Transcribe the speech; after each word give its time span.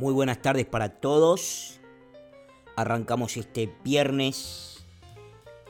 Muy 0.00 0.14
buenas 0.14 0.40
tardes 0.40 0.64
para 0.64 0.88
todos. 0.88 1.78
Arrancamos 2.74 3.36
este 3.36 3.70
viernes 3.84 4.82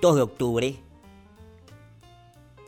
2 0.00 0.14
de 0.14 0.22
octubre 0.22 0.80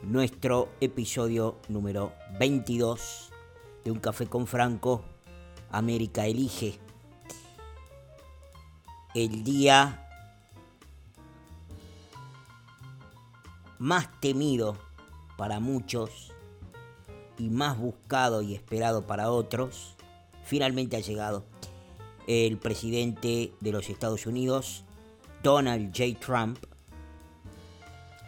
nuestro 0.01 0.67
episodio 0.81 1.61
número 1.69 2.11
22 2.37 3.31
de 3.85 3.91
Un 3.91 3.99
Café 3.99 4.27
con 4.27 4.45
Franco. 4.45 5.05
América 5.71 6.25
elige 6.25 6.79
el 9.15 9.45
día 9.45 10.05
más 13.79 14.09
temido 14.19 14.75
para 15.37 15.61
muchos 15.61 16.33
y 17.37 17.49
más 17.49 17.77
buscado 17.77 18.41
y 18.41 18.53
esperado 18.53 19.07
para 19.07 19.31
otros, 19.31 19.95
finalmente 20.43 20.97
ha 20.97 20.99
llegado 20.99 21.52
el 22.27 22.57
presidente 22.57 23.53
de 23.59 23.71
los 23.71 23.89
Estados 23.89 24.25
Unidos, 24.25 24.83
Donald 25.41 25.91
J. 25.95 26.19
Trump, 26.19 26.57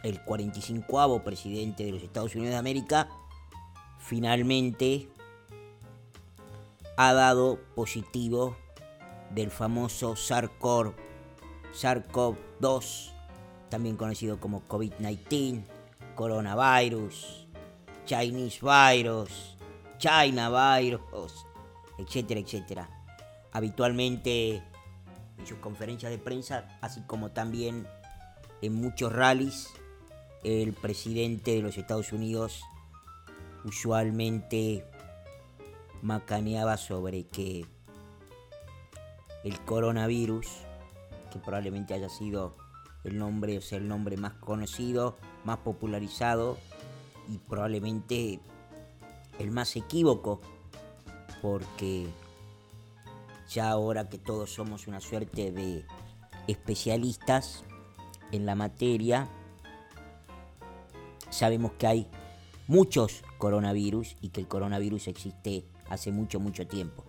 el 0.04 0.22
45 0.24 1.24
presidente 1.24 1.86
de 1.86 1.92
los 1.92 2.04
Estados 2.04 2.36
Unidos 2.36 2.52
de 2.52 2.58
América, 2.58 3.10
finalmente 4.00 5.08
ha 6.98 7.14
dado 7.14 7.60
positivo 7.76 8.56
del 9.32 9.52
famoso 9.52 10.16
SARS-CoV, 10.16 10.94
SARS-CoV-2, 11.74 13.12
también 13.70 13.98
conocido 13.98 14.40
como 14.40 14.62
COVID-19, 14.68 15.64
coronavirus, 16.16 17.48
Chinese 18.06 18.60
virus, 18.62 19.58
China 19.98 20.80
virus, 20.80 21.46
etcétera, 21.98 22.40
etcétera. 22.40 22.95
Habitualmente 23.56 24.62
en 25.38 25.48
sus 25.48 25.60
conferencias 25.60 26.12
de 26.12 26.18
prensa, 26.18 26.78
así 26.82 27.00
como 27.08 27.32
también 27.32 27.88
en 28.62 28.74
muchos 28.74 29.14
rallies, 29.14 29.70
el 30.44 30.74
presidente 30.74 31.52
de 31.52 31.62
los 31.62 31.78
Estados 31.78 32.12
Unidos 32.12 32.64
usualmente 33.64 34.86
macaneaba 36.02 36.76
sobre 36.76 37.28
que 37.28 37.66
el 39.46 39.62
coronavirus, 39.62 40.48
que 41.32 41.40
probablemente 41.40 41.94
haya 41.94 42.10
sido 42.10 42.58
el 43.06 43.18
nombre, 43.18 43.58
o 43.58 43.62
sea, 43.62 43.78
el 43.78 43.88
nombre 43.88 44.18
más 44.18 44.34
conocido, 44.34 45.16
más 45.46 45.60
popularizado 45.60 46.58
y 47.30 47.38
probablemente 47.38 48.42
el 49.40 49.52
más 49.52 49.78
equívoco, 49.78 50.42
porque 51.42 52.10
ya 53.50 53.70
ahora 53.70 54.10
que 54.10 54.18
todos 54.18 54.54
somos 54.54 54.88
una 54.88 55.00
suerte 55.00 55.52
de 55.52 55.86
especialistas 56.48 57.64
en 58.32 58.46
la 58.46 58.56
materia, 58.56 59.28
sabemos 61.30 61.74
que 61.74 61.88
hay 61.88 62.08
muchos 62.68 63.24
coronavirus 63.38 64.16
y 64.22 64.30
que 64.30 64.42
el 64.42 64.48
coronavirus 64.48 65.08
existe 65.08 65.66
hace 65.90 66.12
mucho, 66.12 66.40
mucho 66.40 66.68
tiempo. 66.68 67.04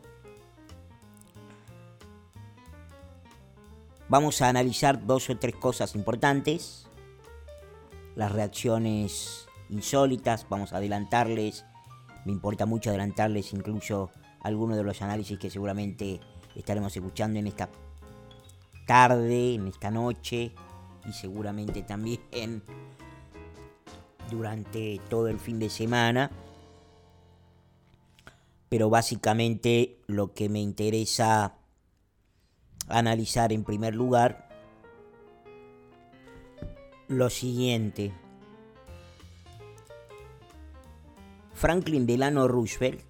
Vamos 4.08 4.40
a 4.40 4.48
analizar 4.48 5.04
dos 5.04 5.28
o 5.30 5.36
tres 5.36 5.56
cosas 5.56 5.96
importantes. 5.96 6.86
Las 8.14 8.30
reacciones 8.30 9.48
insólitas, 9.68 10.46
vamos 10.48 10.72
a 10.72 10.76
adelantarles. 10.76 11.64
Me 12.24 12.32
importa 12.32 12.66
mucho 12.66 12.90
adelantarles 12.90 13.52
incluso 13.52 14.10
algunos 14.46 14.76
de 14.76 14.84
los 14.84 15.02
análisis 15.02 15.40
que 15.40 15.50
seguramente 15.50 16.20
estaremos 16.54 16.94
escuchando 16.96 17.40
en 17.40 17.48
esta 17.48 17.68
tarde, 18.86 19.54
en 19.54 19.66
esta 19.66 19.90
noche 19.90 20.52
y 21.04 21.12
seguramente 21.12 21.82
también 21.82 22.62
durante 24.30 25.00
todo 25.10 25.26
el 25.26 25.40
fin 25.40 25.58
de 25.58 25.68
semana. 25.68 26.30
Pero 28.68 28.88
básicamente 28.88 29.98
lo 30.06 30.32
que 30.32 30.48
me 30.48 30.60
interesa 30.60 31.56
analizar 32.86 33.52
en 33.52 33.64
primer 33.64 33.96
lugar 33.96 34.48
lo 37.08 37.30
siguiente. 37.30 38.12
Franklin 41.52 42.06
Delano 42.06 42.46
Roosevelt 42.46 43.05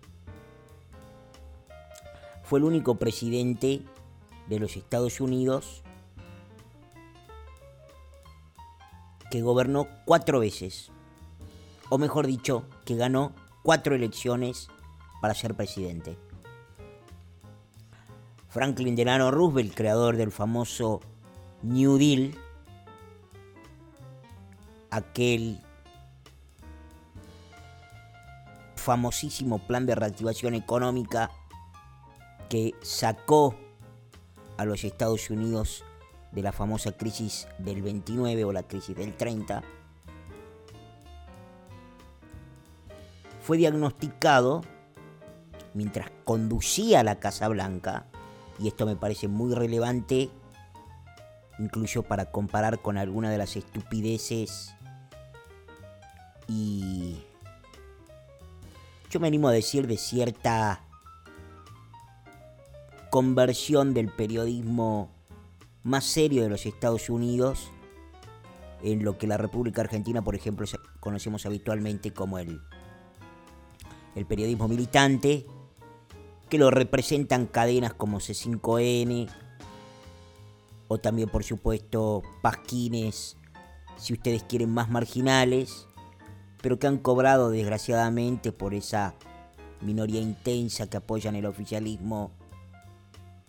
fue 2.47 2.61
el 2.61 2.65
único 2.65 2.95
presidente 2.95 3.83
de 4.49 4.61
los 4.61 4.77
Estados 4.77 5.21
Unidos 5.21 5.83
que 9.33 9.43
gobernó 9.43 9.89
cuatro 10.05 10.39
veces, 10.39 10.93
o 11.91 11.99
mejor 11.99 12.29
dicho, 12.29 12.65
que 12.85 12.95
ganó 12.95 13.33
cuatro 13.65 13.97
elecciones 13.97 14.69
para 15.21 15.35
ser 15.35 15.57
presidente. 15.57 16.17
Franklin 18.49 18.95
Delano 18.95 19.33
Roosevelt, 19.33 19.75
creador 19.75 20.17
del 20.17 20.31
famoso 20.31 21.01
New 21.63 21.99
Deal, 21.99 22.33
aquel 24.91 25.61
famosísimo 28.77 29.59
plan 29.59 29.85
de 29.85 29.97
reactivación 29.97 30.55
económica 30.55 31.33
que 32.49 32.75
sacó 32.83 33.55
a 34.57 34.65
los 34.65 34.85
Estados 34.85 35.31
Unidos 35.31 35.85
de 36.33 36.43
la 36.43 36.53
famosa 36.53 36.93
crisis 36.93 37.49
del 37.59 37.83
29 37.83 38.45
o 38.45 38.53
la 38.53 38.63
crisis 38.63 38.97
del 38.97 39.15
30, 39.15 39.63
fue 43.41 43.57
diagnosticado 43.57 44.63
mientras 45.75 46.11
conducía 46.25 47.01
a 47.01 47.05
la 47.05 47.21
Casa 47.21 47.49
Blanca 47.49 48.07
y 48.59 48.69
esto 48.69 48.87
me 48.87 48.97
parece 48.97 49.29
muy 49.29 49.55
relevante, 49.55 50.31
incluso 51.59 52.03
para 52.03 52.31
comparar 52.31 52.81
con 52.81 52.99
alguna 52.99 53.31
de 53.31 53.39
las 53.39 53.57
estupideces 53.57 54.75
y 56.49 57.23
yo 59.11 59.21
me 59.21 59.29
animo 59.29 59.49
a 59.49 59.53
decir 59.53 59.87
de 59.87 59.97
cierta 59.97 60.86
conversión 63.11 63.95
del 63.95 64.09
periodismo 64.09 65.11
más 65.83 66.05
serio 66.05 66.43
de 66.43 66.49
los 66.49 66.67
Estados 66.67 67.09
Unidos 67.09 67.71
en 68.83 69.05
lo 69.05 69.19
que 69.19 69.27
la 69.27 69.37
República 69.37 69.83
Argentina, 69.83 70.23
por 70.23 70.35
ejemplo, 70.35 70.67
conocemos 71.01 71.47
habitualmente 71.47 72.13
como 72.13 72.39
el, 72.39 72.61
el 74.15 74.27
periodismo 74.27 74.69
militante, 74.69 75.47
que 76.49 76.59
lo 76.59 76.71
representan 76.71 77.47
cadenas 77.47 77.95
como 77.95 78.19
C5N, 78.19 79.29
o 80.89 80.99
también 80.99 81.29
por 81.29 81.43
supuesto 81.43 82.23
pasquines, 82.43 83.37
si 83.97 84.13
ustedes 84.13 84.45
quieren 84.45 84.71
más 84.71 84.91
marginales, 84.91 85.87
pero 86.63 86.79
que 86.79 86.87
han 86.87 86.99
cobrado 86.99 87.51
desgraciadamente 87.51 88.53
por 88.53 88.75
esa 88.75 89.15
minoría 89.81 90.21
intensa 90.21 90.89
que 90.89 90.97
apoyan 90.97 91.35
el 91.37 91.47
oficialismo 91.47 92.31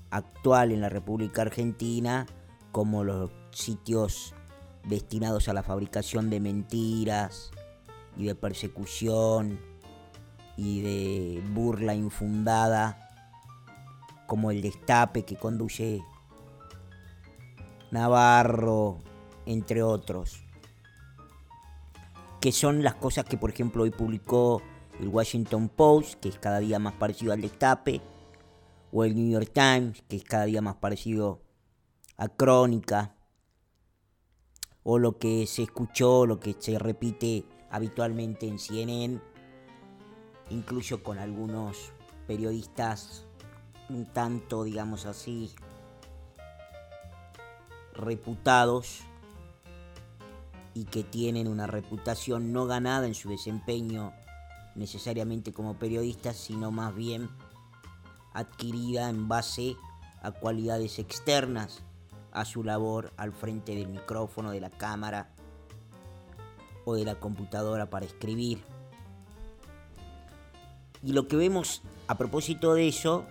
actual 0.10 0.72
en 0.72 0.82
la 0.82 0.90
República 0.90 1.42
Argentina, 1.42 2.26
como 2.72 3.04
los 3.04 3.32
sitios 3.52 4.34
destinados 4.84 5.50
a 5.50 5.54
la 5.54 5.64
fabricación 5.64 6.30
de 6.30 6.40
mentiras 6.40 7.52
y 8.16 8.26
de 8.26 8.36
persecución 8.36 9.60
y 10.56 10.82
de 10.82 11.44
burla 11.52 11.94
infundada, 11.94 12.98
como 14.26 14.52
el 14.52 14.62
destape 14.62 15.24
que 15.24 15.36
conduce 15.36 16.04
Navarro, 17.92 19.00
entre 19.46 19.84
otros. 19.84 20.44
Que 22.42 22.52
son 22.52 22.84
las 22.84 22.96
cosas 22.96 23.26
que, 23.26 23.38
por 23.38 23.50
ejemplo, 23.50 23.84
hoy 23.84 23.92
publicó 23.92 24.62
el 25.00 25.08
Washington 25.08 25.70
Post, 25.70 26.16
que 26.16 26.30
es 26.30 26.38
cada 26.38 26.60
día 26.60 26.80
más 26.80 26.94
parecido 26.94 27.34
al 27.34 27.42
destape, 27.42 28.02
o 28.92 29.04
el 29.04 29.16
New 29.16 29.30
York 29.30 29.52
Times, 29.54 30.04
que 30.08 30.18
es 30.18 30.24
cada 30.24 30.46
día 30.46 30.62
más 30.62 30.76
parecido 30.76 31.42
a 32.18 32.28
Crónica, 32.30 33.16
o 34.84 35.00
lo 35.00 35.18
que 35.18 35.46
se 35.48 35.64
escuchó, 35.64 36.26
lo 36.26 36.40
que 36.40 36.56
se 36.58 36.80
repite 36.80 37.46
habitualmente 37.70 38.48
en 38.48 38.58
CNN 38.58 39.22
incluso 40.50 41.04
con 41.04 41.20
algunos 41.20 41.92
periodistas 42.26 43.26
un 43.90 44.06
tanto, 44.06 44.64
digamos 44.64 45.06
así, 45.06 45.52
reputados 47.94 49.02
y 50.74 50.86
que 50.86 51.04
tienen 51.04 51.48
una 51.48 51.68
reputación 51.68 52.54
no 52.54 52.66
ganada 52.66 53.08
en 53.08 53.16
su 53.16 53.30
desempeño 53.30 54.14
necesariamente 54.76 55.54
como 55.54 55.80
periodistas, 55.80 56.36
sino 56.36 56.70
más 56.70 56.94
bien 56.94 57.30
adquirida 58.38 59.10
en 59.10 59.28
base 59.28 59.76
a 60.22 60.32
cualidades 60.32 61.00
externas 61.00 61.84
a 62.32 62.46
su 62.46 62.64
labor 62.64 63.12
al 63.18 63.32
frente 63.32 63.74
del 63.76 63.88
micrófono, 63.88 64.52
de 64.52 64.62
la 64.62 64.70
cámara 64.70 65.30
o 66.86 66.96
de 66.96 67.04
la 67.04 67.16
computadora 67.16 67.90
para 67.90 68.06
escribir. 68.06 68.64
Y 71.04 71.14
lo 71.14 71.28
que 71.28 71.36
vemos 71.36 71.82
a 72.08 72.16
propósito 72.16 72.76
de 72.76 72.88
eso 72.88 73.26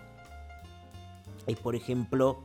es, 1.47 1.56
por 1.58 1.76
ejemplo, 1.76 2.43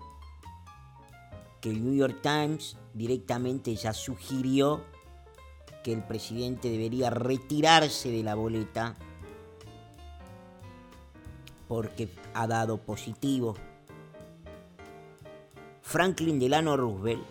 que 1.61 1.71
el 1.71 1.83
New 1.83 1.95
York 1.95 2.19
Times 2.21 2.77
directamente 2.93 3.75
ya 3.75 3.93
sugirió 3.93 4.83
que 5.83 5.93
el 5.93 6.03
presidente 6.03 6.69
debería 6.69 7.09
retirarse 7.09 8.11
de 8.11 8.21
la 8.21 8.35
boleta 8.35 8.97
porque 11.71 12.09
ha 12.33 12.47
dado 12.47 12.79
positivo. 12.79 13.55
Franklin 15.81 16.37
Delano 16.37 16.75
Roosevelt, 16.75 17.23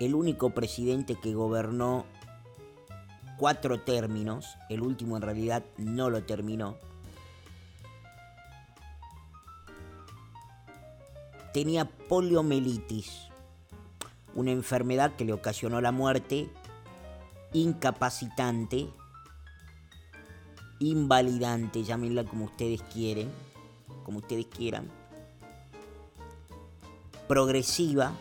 el 0.00 0.14
único 0.14 0.48
presidente 0.48 1.16
que 1.16 1.34
gobernó 1.34 2.06
cuatro 3.36 3.82
términos, 3.82 4.56
el 4.70 4.80
último 4.80 5.18
en 5.18 5.22
realidad 5.22 5.62
no 5.76 6.08
lo 6.08 6.22
terminó, 6.22 6.78
tenía 11.52 11.84
poliomielitis, 11.84 13.28
una 14.34 14.52
enfermedad 14.52 15.16
que 15.16 15.26
le 15.26 15.34
ocasionó 15.34 15.82
la 15.82 15.92
muerte, 15.92 16.48
incapacitante, 17.52 18.88
invalidante, 20.80 21.84
llámenla 21.84 22.24
como 22.24 22.46
ustedes 22.46 22.82
quieren, 22.92 23.30
como 24.04 24.18
ustedes 24.18 24.46
quieran, 24.46 24.90
progresiva, 27.28 28.12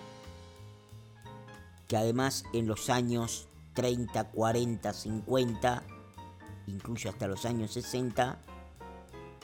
que 1.88 1.98
además 1.98 2.44
en 2.54 2.68
los 2.68 2.90
años 2.92 3.48
30, 3.74 4.26
40, 4.26 4.94
50, 4.94 5.84
incluso 6.68 7.10
hasta 7.10 7.28
los 7.28 7.46
años 7.46 7.72
60, 7.72 8.38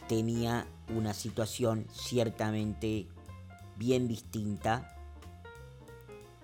tenía 0.08 0.68
una 0.96 1.14
situación 1.14 1.88
ciertamente 1.92 3.08
bien 3.78 4.08
distinta 4.08 4.96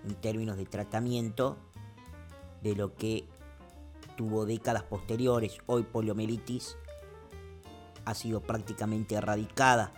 en 0.03 0.15
términos 0.15 0.57
de 0.57 0.65
tratamiento 0.65 1.57
de 2.63 2.75
lo 2.75 2.95
que 2.95 3.27
tuvo 4.21 4.45
décadas 4.45 4.83
posteriores. 4.83 5.57
Hoy 5.65 5.81
poliomielitis 5.81 6.77
ha 8.06 8.13
sido 8.13 8.39
prácticamente 8.39 9.15
erradicada. 9.15 9.91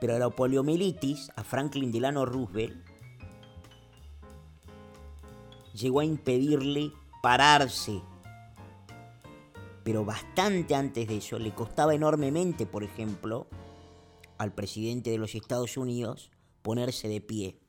Pero 0.00 0.18
la 0.18 0.28
poliomielitis 0.28 1.30
a 1.36 1.44
Franklin 1.44 1.92
Delano 1.92 2.24
Roosevelt 2.24 2.84
llegó 5.74 6.00
a 6.00 6.04
impedirle 6.04 6.90
pararse. 7.22 8.02
Pero 9.84 10.04
bastante 10.04 10.74
antes 10.74 11.06
de 11.06 11.18
eso 11.18 11.38
le 11.38 11.54
costaba 11.54 11.94
enormemente, 11.94 12.66
por 12.66 12.82
ejemplo, 12.82 13.46
al 14.38 14.52
presidente 14.52 15.10
de 15.10 15.18
los 15.18 15.36
Estados 15.36 15.76
Unidos 15.76 16.32
ponerse 16.62 17.06
de 17.06 17.20
pie. 17.20 17.60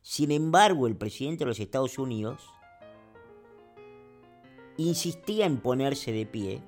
Sin 0.00 0.30
embargo, 0.30 0.86
el 0.86 0.96
presidente 0.96 1.44
de 1.44 1.48
los 1.48 1.60
Estados 1.60 1.98
Unidos 1.98 2.48
insistía 4.76 5.46
en 5.46 5.58
ponerse 5.58 6.12
de 6.12 6.26
pie 6.26 6.62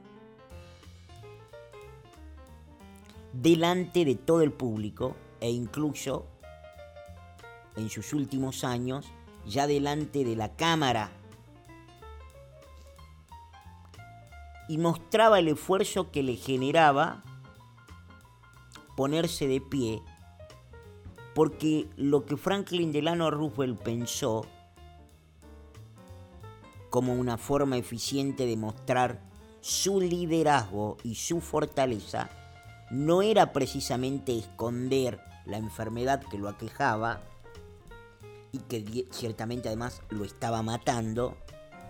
delante 3.32 4.04
de 4.04 4.14
todo 4.14 4.42
el 4.42 4.52
público 4.52 5.16
e 5.40 5.50
incluso 5.50 6.26
en 7.76 7.90
sus 7.90 8.12
últimos 8.12 8.64
años 8.64 9.06
ya 9.46 9.66
delante 9.66 10.24
de 10.24 10.36
la 10.36 10.54
cámara. 10.56 11.10
Y 14.68 14.78
mostraba 14.78 15.38
el 15.38 15.48
esfuerzo 15.48 16.10
que 16.10 16.22
le 16.22 16.36
generaba 16.36 17.22
ponerse 18.96 19.46
de 19.46 19.60
pie 19.60 20.00
porque 21.34 21.88
lo 21.96 22.24
que 22.24 22.36
Franklin 22.36 22.92
Delano 22.92 23.30
Roosevelt 23.30 23.80
pensó 23.82 24.46
como 26.94 27.12
una 27.12 27.38
forma 27.38 27.76
eficiente 27.76 28.46
de 28.46 28.56
mostrar 28.56 29.18
su 29.60 30.00
liderazgo 30.00 30.96
y 31.02 31.16
su 31.16 31.40
fortaleza 31.40 32.30
no 32.88 33.20
era 33.20 33.52
precisamente 33.52 34.38
esconder 34.38 35.20
la 35.44 35.56
enfermedad 35.56 36.22
que 36.22 36.38
lo 36.38 36.48
aquejaba 36.48 37.20
y 38.52 38.58
que 38.58 39.08
ciertamente 39.10 39.66
además 39.66 40.02
lo 40.08 40.24
estaba 40.24 40.62
matando, 40.62 41.36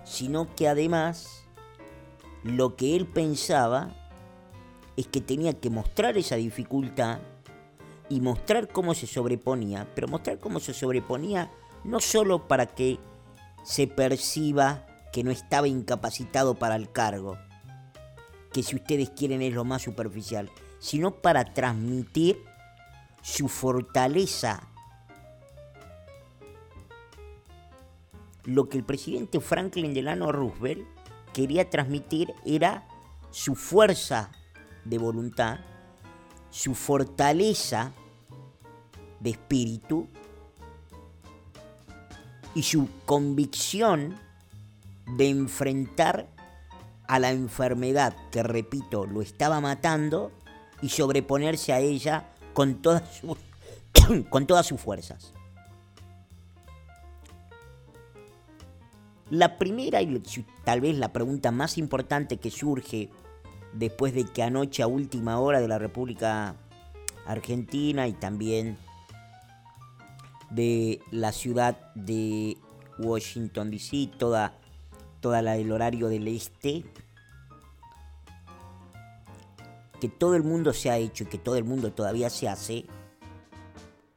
sino 0.05 0.55
que 0.55 0.69
además 0.69 1.45
lo 2.43 2.75
que 2.75 2.97
él 2.97 3.07
pensaba 3.07 3.95
es 4.97 5.07
que 5.07 5.21
tenía 5.21 5.53
que 5.61 5.69
mostrar 5.69 6.17
esa 6.17 6.37
dificultad 6.37 7.19
y 8.09 8.23
mostrar 8.23 8.69
cómo 8.69 8.95
se 8.95 9.07
sobreponía, 9.07 9.87
pero 9.95 10.09
mostrar 10.09 10.39
cómo 10.39 10.61
se 10.61 10.73
sobreponía 10.73 11.53
no 11.85 12.01
solo 12.01 12.49
para 12.49 12.65
que 12.65 12.99
se 13.65 13.87
perciba 13.87 14.87
que 15.15 15.23
no 15.23 15.31
estaba 15.31 15.69
incapacitado 15.69 16.57
para 16.57 16.75
el 16.75 16.91
cargo, 16.91 17.39
que 18.53 18.65
si 18.65 18.75
ustedes 18.75 19.11
quieren 19.11 19.43
es 19.43 19.55
lo 19.55 19.65
más 19.65 19.83
superficial, 19.83 20.51
sino 20.81 21.13
para 21.13 21.55
transmitir 21.55 22.43
su 23.23 23.47
fortaleza. 23.47 24.67
Lo 28.43 28.69
que 28.69 28.77
el 28.77 28.83
presidente 28.83 29.39
Franklin 29.39 29.95
Delano 29.95 30.33
Roosevelt 30.33 30.85
quería 31.33 31.71
transmitir 31.71 32.35
era 32.45 32.85
su 33.31 33.55
fuerza 33.55 34.33
de 34.85 34.99
voluntad, 34.99 35.61
su 36.51 36.75
fortaleza 36.75 37.93
de 39.21 39.31
espíritu 39.31 40.09
y 42.57 42.65
su 42.65 42.89
convicción 43.07 44.24
de 45.07 45.29
enfrentar 45.29 46.29
a 47.07 47.19
la 47.19 47.31
enfermedad 47.31 48.17
que, 48.31 48.43
repito, 48.43 49.07
lo 49.07 49.23
estaba 49.23 49.61
matando 49.61 50.33
y 50.81 50.89
sobreponerse 50.89 51.73
a 51.73 51.81
ella 51.81 52.31
con 52.55 52.81
todas 52.83 53.17
sus, 53.17 53.39
con 54.31 54.47
todas 54.47 54.67
sus 54.67 54.81
fuerzas. 54.81 55.33
La 59.31 59.59
primera 59.59 60.03
y 60.03 60.23
tal 60.65 60.81
vez 60.81 60.97
la 60.99 61.13
pregunta 61.13 61.51
más 61.51 61.79
importante 61.79 62.37
que 62.37 62.51
surge 62.51 63.11
después 63.73 64.15
de 64.15 64.25
que 64.25 64.43
anoche 64.43 64.83
a 64.83 64.87
última 64.87 65.41
hora 65.41 65.61
de 65.61 65.69
la 65.69 65.79
República 65.79 66.57
Argentina 67.27 68.07
y 68.07 68.13
también 68.13 68.77
de 70.51 71.01
la 71.11 71.33
ciudad 71.33 71.93
de 71.95 72.59
Washington 72.99 73.71
DC, 73.71 74.11
toda, 74.19 74.57
toda 75.25 75.41
la 75.41 75.55
del 75.55 75.73
horario 75.73 76.09
del 76.09 76.29
este, 76.29 76.85
que 79.99 80.11
todo 80.11 80.35
el 80.35 80.43
mundo 80.43 80.75
se 80.75 80.91
ha 80.91 80.99
hecho 80.99 81.25
y 81.25 81.29
que 81.29 81.39
todo 81.39 81.57
el 81.57 81.65
mundo 81.65 81.95
todavía 81.95 82.29
se 82.29 82.47
hace, 82.47 82.85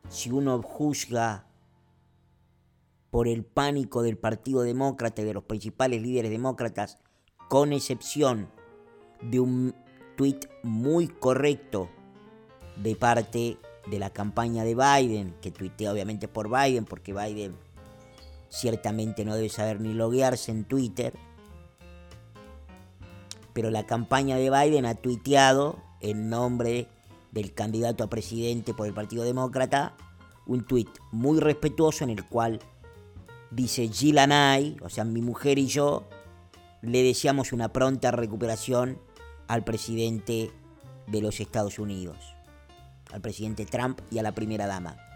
si 0.10 0.32
uno 0.32 0.62
juzga 0.62 1.46
por 3.10 3.30
el 3.30 3.46
pánico 3.46 4.02
del 4.02 4.18
Partido 4.18 4.64
Demócrata 4.64 5.22
y 5.22 5.26
de 5.26 5.34
los 5.34 5.46
principales 5.46 6.02
líderes 6.02 6.30
demócratas, 6.30 6.98
con 7.48 7.72
excepción 7.72 8.50
de 9.22 9.40
un 9.40 9.76
tuit 10.18 10.48
muy 10.62 11.08
correcto 11.08 11.88
de 12.84 12.98
parte 12.98 13.58
de 13.90 13.98
la 13.98 14.10
campaña 14.10 14.66
de 14.66 14.76
Biden, 14.76 15.38
que 15.40 15.52
tuitea 15.52 15.94
obviamente 15.94 16.28
por 16.28 16.50
Biden, 16.50 16.84
porque 16.84 17.14
Biden 17.14 17.56
ciertamente 18.50 19.25
no 19.25 19.36
debe 19.36 19.50
saber 19.50 19.82
ni 19.82 19.94
loguearse 19.94 20.51
en 20.51 20.66
Twitter, 20.66 21.13
pero 23.54 23.72
la 23.72 23.86
campaña 23.86 24.38
de 24.38 24.50
Biden 24.50 24.86
ha 24.86 24.96
tuiteado 24.96 25.77
en 26.01 26.30
nombre 26.30 26.88
del 27.32 27.54
candidato 27.54 28.04
a 28.04 28.10
presidente 28.10 28.74
por 28.74 28.88
el 28.88 28.94
Partido 28.94 29.24
Demócrata 29.24 29.96
un 30.48 30.66
tuit 30.66 30.89
muy 31.12 31.39
respetuoso 31.39 32.04
en 32.04 32.10
el 32.10 32.25
cual 32.25 32.60
dice 33.51 33.88
Jill 33.88 34.18
and 34.18 34.82
o 34.82 34.89
sea, 34.89 35.04
mi 35.04 35.22
mujer 35.22 35.60
y 35.60 35.68
yo, 35.68 36.08
le 36.82 37.04
deseamos 37.04 37.51
una 37.51 37.72
pronta 37.74 38.12
recuperación 38.12 39.00
al 39.48 39.63
presidente 39.63 40.51
de 41.08 41.22
los 41.22 41.39
Estados 41.39 41.80
Unidos, 41.80 42.18
al 43.12 43.22
presidente 43.22 43.66
Trump 43.66 44.00
y 44.12 44.20
a 44.20 44.24
la 44.24 44.34
primera 44.34 44.68
dama. 44.68 45.07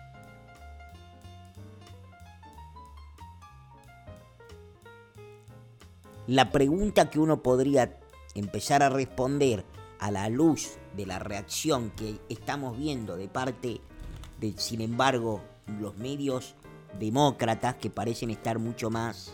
La 6.28 6.52
pregunta 6.52 7.10
que 7.10 7.20
uno 7.20 7.42
podría 7.42 7.98
empezar 8.36 8.84
a 8.84 8.90
responder 8.90 9.66
a 10.00 10.12
la 10.12 10.30
luz 10.30 10.78
de 10.96 11.06
la 11.06 11.20
reacción 11.20 11.92
que 11.92 12.20
estamos 12.30 12.78
viendo 12.78 13.18
de 13.18 13.28
parte 13.28 13.82
de, 14.40 14.54
sin 14.58 14.82
embargo, 14.82 15.42
los 15.80 15.98
medios 15.98 16.56
demócratas 17.00 17.76
que 17.76 17.90
parecen 17.90 18.30
estar 18.30 18.60
mucho 18.60 18.90
más 18.90 19.34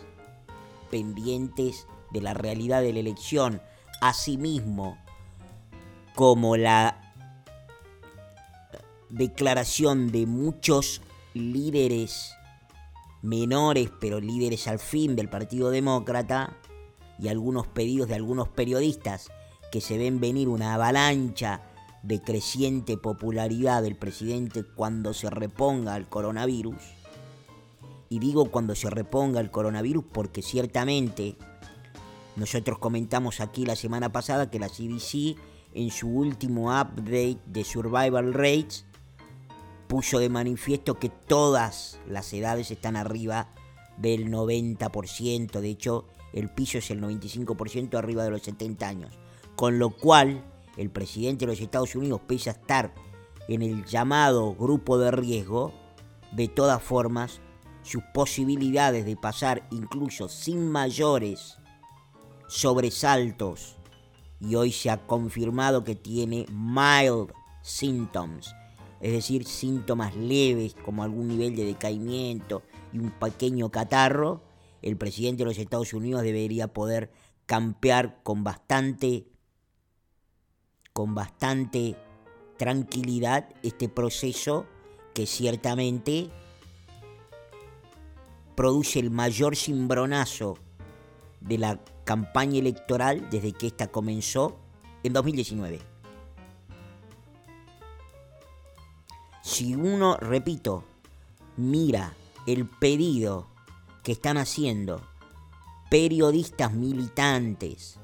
pendientes 0.90 1.86
de 2.10 2.20
la 2.20 2.34
realidad 2.34 2.82
de 2.82 2.92
la 2.92 3.00
elección, 3.00 3.60
asimismo 4.00 4.98
como 6.14 6.56
la 6.56 7.14
declaración 9.10 10.10
de 10.10 10.26
muchos 10.26 11.02
líderes 11.34 12.34
menores, 13.22 13.90
pero 14.00 14.20
líderes 14.20 14.68
al 14.68 14.78
fin 14.78 15.16
del 15.16 15.28
Partido 15.28 15.70
Demócrata, 15.70 16.56
y 17.18 17.28
algunos 17.28 17.66
pedidos 17.66 18.08
de 18.08 18.14
algunos 18.14 18.48
periodistas 18.48 19.30
que 19.70 19.80
se 19.80 19.98
ven 19.98 20.20
venir 20.20 20.48
una 20.48 20.74
avalancha 20.74 21.62
de 22.02 22.20
creciente 22.22 22.96
popularidad 22.96 23.82
del 23.82 23.96
presidente 23.96 24.64
cuando 24.64 25.12
se 25.14 25.30
reponga 25.30 25.96
el 25.96 26.08
coronavirus. 26.08 26.76
Y 28.08 28.20
digo 28.20 28.50
cuando 28.50 28.74
se 28.74 28.88
reponga 28.88 29.40
el 29.40 29.50
coronavirus 29.50 30.04
porque 30.12 30.42
ciertamente 30.42 31.36
nosotros 32.36 32.78
comentamos 32.78 33.40
aquí 33.40 33.66
la 33.66 33.76
semana 33.76 34.10
pasada 34.10 34.50
que 34.50 34.58
la 34.58 34.68
CDC 34.68 35.36
en 35.74 35.90
su 35.90 36.08
último 36.08 36.68
update 36.68 37.38
de 37.46 37.64
Survival 37.64 38.32
Rates 38.32 38.86
puso 39.88 40.18
de 40.18 40.28
manifiesto 40.28 40.98
que 40.98 41.08
todas 41.08 41.98
las 42.06 42.32
edades 42.32 42.70
están 42.70 42.96
arriba 42.96 43.48
del 43.96 44.30
90%, 44.30 45.60
de 45.60 45.68
hecho 45.68 46.06
el 46.32 46.50
piso 46.50 46.78
es 46.78 46.90
el 46.90 47.00
95% 47.00 47.96
arriba 47.96 48.24
de 48.24 48.30
los 48.30 48.42
70 48.42 48.88
años, 48.88 49.18
con 49.56 49.78
lo 49.78 49.90
cual 49.90 50.44
el 50.76 50.90
presidente 50.90 51.46
de 51.46 51.52
los 51.52 51.60
Estados 51.60 51.94
Unidos, 51.94 52.20
pese 52.26 52.50
a 52.50 52.52
estar 52.52 52.94
en 53.48 53.62
el 53.62 53.84
llamado 53.84 54.54
grupo 54.54 54.98
de 54.98 55.10
riesgo, 55.10 55.72
de 56.32 56.48
todas 56.48 56.82
formas, 56.82 57.40
sus 57.82 58.02
posibilidades 58.12 59.06
de 59.06 59.16
pasar 59.16 59.66
incluso 59.70 60.28
sin 60.28 60.70
mayores 60.70 61.58
sobresaltos, 62.46 63.76
y 64.40 64.54
hoy 64.54 64.72
se 64.72 64.90
ha 64.90 65.06
confirmado 65.06 65.82
que 65.84 65.96
tiene 65.96 66.46
mild 66.50 67.32
symptoms, 67.62 68.54
es 69.00 69.12
decir, 69.12 69.44
síntomas 69.44 70.14
leves 70.16 70.74
como 70.84 71.02
algún 71.02 71.28
nivel 71.28 71.56
de 71.56 71.64
decaimiento 71.64 72.62
y 72.92 72.98
un 72.98 73.10
pequeño 73.10 73.70
catarro, 73.70 74.42
el 74.82 74.96
presidente 74.96 75.42
de 75.42 75.50
los 75.50 75.58
Estados 75.58 75.92
Unidos 75.92 76.22
debería 76.22 76.68
poder 76.68 77.10
campear 77.46 78.22
con 78.22 78.44
bastante 78.44 79.26
con 80.92 81.14
bastante 81.14 81.96
tranquilidad 82.56 83.48
este 83.62 83.88
proceso 83.88 84.66
que 85.14 85.26
ciertamente 85.26 86.28
produce 88.56 88.98
el 88.98 89.10
mayor 89.10 89.54
cimbronazo 89.54 90.58
de 91.40 91.58
la 91.58 91.80
campaña 92.04 92.58
electoral 92.58 93.30
desde 93.30 93.52
que 93.52 93.68
esta 93.68 93.86
comenzó 93.86 94.58
en 95.04 95.12
2019. 95.12 95.78
Si 99.42 99.76
uno, 99.76 100.16
repito, 100.16 100.84
mira 101.56 102.12
el 102.46 102.68
pedido 102.68 103.46
que 104.08 104.12
están 104.12 104.38
haciendo 104.38 105.02
periodistas 105.90 106.72
militantes, 106.72 107.98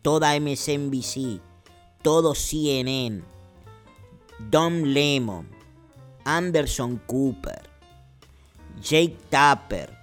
toda 0.00 0.34
MSNBC, 0.40 1.42
todo 2.00 2.34
CNN, 2.34 3.22
Don 4.50 4.94
Lemon, 4.94 5.46
Anderson 6.24 6.96
Cooper, 7.06 7.68
Jake 8.82 9.18
Tapper, 9.28 9.94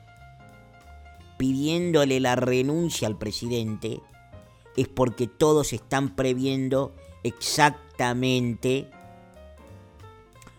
pidiéndole 1.39 2.20
la 2.20 2.36
renuncia 2.36 3.08
al 3.08 3.18
presidente, 3.18 4.01
es 4.77 4.88
porque 4.88 5.25
todos 5.25 5.74
están 5.74 6.15
previendo 6.15 6.94
exactamente 7.24 8.88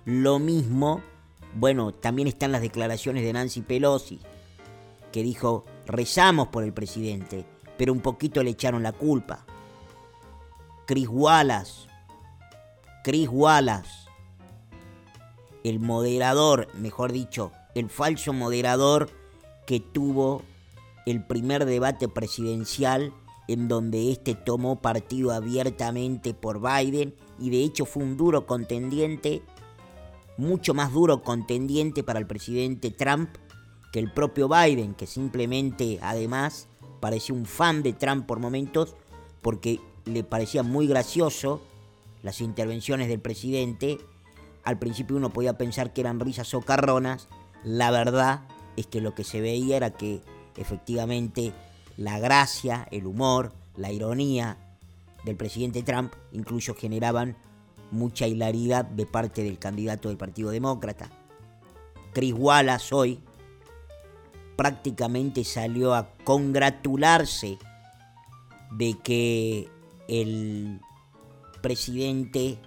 lo 0.05 0.41
mismo, 0.41 1.01
bueno, 1.55 1.95
también 1.95 2.27
están 2.27 2.51
las 2.51 2.61
declaraciones 2.61 3.23
de 3.23 3.33
Nancy 3.33 3.61
Pelosi, 3.61 4.19
que 5.13 5.23
dijo, 5.23 5.65
rezamos 5.87 6.49
por 6.49 6.65
el 6.65 6.73
presidente, 6.73 7.45
pero 7.77 7.93
un 7.93 8.01
poquito 8.01 8.43
le 8.43 8.51
echaron 8.51 8.83
la 8.83 8.93
culpa. 8.93 9.45
Chris 10.87 11.09
Wallace, 11.09 11.89
Chris 13.05 13.29
Wallace, 13.31 13.91
el 15.65 15.79
moderador, 15.79 16.69
mejor 16.75 17.13
dicho, 17.13 17.53
el 17.75 17.89
falso 17.91 18.33
moderador 18.33 19.11
que 19.67 19.81
tuvo 19.81 20.43
el 21.07 21.25
primer 21.25 21.65
debate 21.65 22.09
presidencial 22.09 23.13
en 23.49 23.69
donde 23.69 24.11
éste 24.11 24.35
tomó 24.35 24.81
partido 24.81 25.33
abiertamente 25.33 26.35
por 26.35 26.61
Biden 26.61 27.15
y 27.39 27.51
de 27.51 27.63
hecho 27.63 27.85
fue 27.85 28.03
un 28.03 28.17
duro 28.17 28.47
contendiente 28.47 29.43
mucho 30.37 30.75
más 30.75 30.93
duro 30.93 31.23
contendiente 31.23 32.03
para 32.03 32.19
el 32.19 32.27
presidente 32.27 32.91
Trump 32.91 33.31
que 33.93 33.99
el 33.99 34.13
propio 34.13 34.49
Biden, 34.49 34.95
que 34.95 35.07
simplemente 35.07 35.99
además 36.03 36.69
parecía 37.01 37.35
un 37.35 37.47
fan 37.47 37.83
de 37.83 37.93
Trump 37.93 38.27
por 38.27 38.39
momentos 38.39 38.95
porque 39.43 39.81
le 40.05 40.23
parecía 40.23 40.63
muy 40.63 40.87
gracioso 40.87 41.61
las 42.23 42.41
intervenciones 42.41 43.09
del 43.09 43.21
presidente. 43.21 43.99
Al 44.65 44.79
principio 44.79 45.17
uno 45.17 45.31
podía 45.31 45.59
pensar 45.59 45.93
que 45.93 46.03
eran 46.03 46.21
risas 46.21 46.49
socarronas. 46.49 47.29
La 47.65 47.91
verdad 47.91 48.43
es 48.77 48.87
que 48.87 49.01
lo 49.01 49.15
que 49.15 49.25
se 49.25 49.41
veía 49.41 49.77
era 49.77 49.91
que 49.91 50.23
efectivamente 50.57 51.53
la 51.97 52.19
gracia, 52.19 52.87
el 52.91 53.07
humor, 53.07 53.53
la 53.77 53.91
ironía 53.91 54.59
del 55.25 55.37
presidente 55.37 55.83
Trump 55.83 56.13
incluso 56.33 56.75
generaban 56.75 57.37
mucha 57.91 58.27
hilaridad 58.27 58.85
de 58.85 59.07
parte 59.07 59.43
del 59.43 59.59
candidato 59.59 60.09
del 60.09 60.17
Partido 60.19 60.51
Demócrata. 60.51 61.11
Chris 62.13 62.35
Wallace 62.37 62.95
hoy 62.95 63.21
prácticamente 64.61 65.43
salió 65.43 65.95
a 65.95 66.13
congratularse 66.23 67.57
de 68.73 68.95
que 69.03 69.71
el 70.07 70.83
presidente 71.63 72.59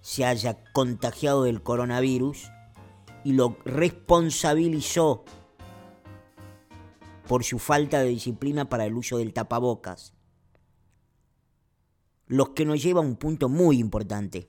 se 0.00 0.24
haya 0.24 0.62
contagiado 0.72 1.42
del 1.42 1.60
coronavirus 1.60 2.52
y 3.24 3.32
lo 3.32 3.56
responsabilizó 3.64 5.24
por 7.26 7.42
su 7.42 7.58
falta 7.58 7.98
de 7.98 8.10
disciplina 8.10 8.68
para 8.68 8.86
el 8.86 8.94
uso 8.94 9.18
del 9.18 9.32
tapabocas 9.32 10.14
los 12.28 12.50
que 12.50 12.64
nos 12.64 12.80
lleva 12.80 13.00
a 13.00 13.04
un 13.04 13.16
punto 13.16 13.48
muy 13.48 13.80
importante. 13.80 14.48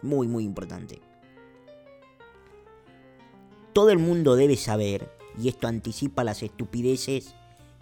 Muy, 0.00 0.28
muy 0.28 0.44
importante. 0.44 1.07
Todo 3.72 3.90
el 3.90 3.98
mundo 3.98 4.36
debe 4.36 4.56
saber, 4.56 5.10
y 5.40 5.48
esto 5.48 5.68
anticipa 5.68 6.24
las 6.24 6.42
estupideces 6.42 7.34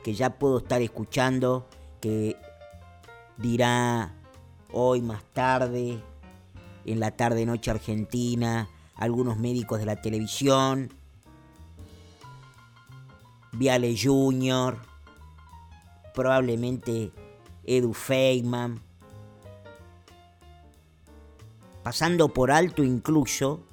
que 0.04 0.14
ya 0.14 0.38
puedo 0.38 0.58
estar 0.58 0.82
escuchando, 0.82 1.68
que 2.00 2.36
dirá 3.38 4.14
hoy 4.72 5.00
más 5.00 5.24
tarde, 5.32 6.02
en 6.84 7.00
la 7.00 7.10
tarde 7.10 7.46
noche 7.46 7.70
argentina, 7.70 8.68
algunos 8.94 9.38
médicos 9.38 9.78
de 9.78 9.86
la 9.86 10.00
televisión, 10.00 10.90
Viale 13.52 13.96
Junior, 14.00 14.78
probablemente 16.14 17.10
Edu 17.64 17.92
Feynman, 17.94 18.80
pasando 21.82 22.28
por 22.28 22.50
alto 22.50 22.84
incluso 22.84 23.64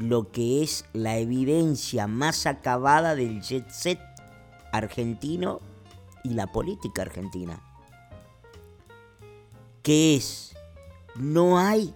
lo 0.00 0.32
que 0.32 0.64
es 0.64 0.84
la 0.92 1.18
evidencia 1.18 2.08
más 2.08 2.46
acabada 2.46 3.14
del 3.14 3.40
jet 3.40 3.70
set 3.70 4.00
argentino 4.72 5.60
y 6.24 6.30
la 6.30 6.48
política 6.48 7.02
argentina, 7.02 7.62
que 9.84 10.16
es, 10.16 10.56
no 11.14 11.58
hay 11.58 11.94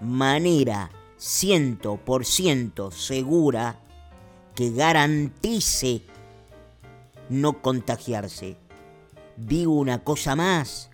manera 0.00 0.90
100% 1.18 2.90
segura 2.90 3.78
que 4.56 4.72
garantice 4.72 6.02
no 7.28 7.62
contagiarse 7.62 8.56
digo 9.36 9.72
una 9.74 10.02
cosa 10.02 10.36
más. 10.36 10.90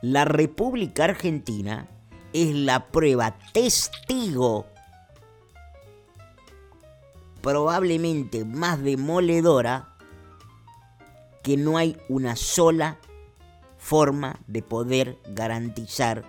La 0.00 0.24
República 0.24 1.04
Argentina 1.04 1.88
es 2.32 2.54
la 2.54 2.86
prueba 2.86 3.36
testigo 3.52 4.66
probablemente 7.42 8.44
más 8.44 8.82
demoledora 8.82 9.88
que 11.42 11.56
no 11.56 11.76
hay 11.76 11.96
una 12.08 12.36
sola 12.36 12.98
forma 13.76 14.40
de 14.46 14.62
poder 14.62 15.18
garantizar 15.26 16.24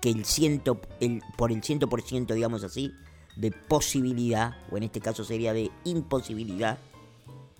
que 0.00 0.10
el 0.10 0.24
ciento, 0.24 0.80
el, 1.00 1.22
por 1.36 1.52
el 1.52 1.60
100%, 1.60 2.32
digamos 2.32 2.64
así, 2.64 2.92
de 3.36 3.52
posibilidad, 3.52 4.56
o 4.70 4.78
en 4.78 4.84
este 4.84 5.00
caso 5.00 5.22
sería 5.22 5.52
de 5.52 5.70
imposibilidad, 5.84 6.78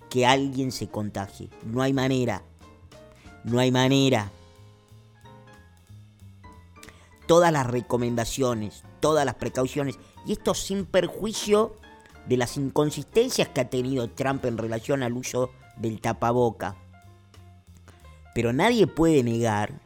que 0.08 0.24
alguien 0.24 0.72
se 0.72 0.88
contagie. 0.88 1.50
No 1.64 1.82
hay 1.82 1.92
manera. 1.92 2.42
No 3.44 3.58
hay 3.58 3.70
manera. 3.70 4.30
Todas 7.28 7.52
las 7.52 7.66
recomendaciones, 7.68 8.82
todas 8.98 9.24
las 9.24 9.36
precauciones, 9.36 10.00
y 10.26 10.32
esto 10.32 10.54
sin 10.54 10.84
perjuicio 10.84 11.76
de 12.26 12.36
las 12.36 12.56
inconsistencias 12.56 13.48
que 13.48 13.60
ha 13.60 13.70
tenido 13.70 14.10
Trump 14.10 14.44
en 14.46 14.58
relación 14.58 15.04
al 15.04 15.12
uso 15.12 15.50
del 15.76 16.00
tapaboca. 16.00 16.74
Pero 18.34 18.52
nadie 18.52 18.86
puede 18.86 19.22
negar 19.22 19.80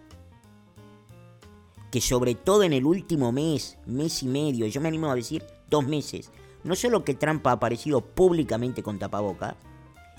que 1.90 2.00
sobre 2.00 2.34
todo 2.34 2.62
en 2.62 2.72
el 2.72 2.86
último 2.86 3.32
mes, 3.32 3.76
mes 3.86 4.22
y 4.22 4.26
medio, 4.26 4.66
yo 4.66 4.80
me 4.80 4.88
animo 4.88 5.10
a 5.10 5.14
decir 5.14 5.44
dos 5.68 5.86
meses, 5.86 6.30
no 6.64 6.74
solo 6.76 7.04
que 7.04 7.14
Trump 7.14 7.46
ha 7.48 7.52
aparecido 7.52 8.00
públicamente 8.00 8.82
con 8.82 8.98
tapaboca, 8.98 9.56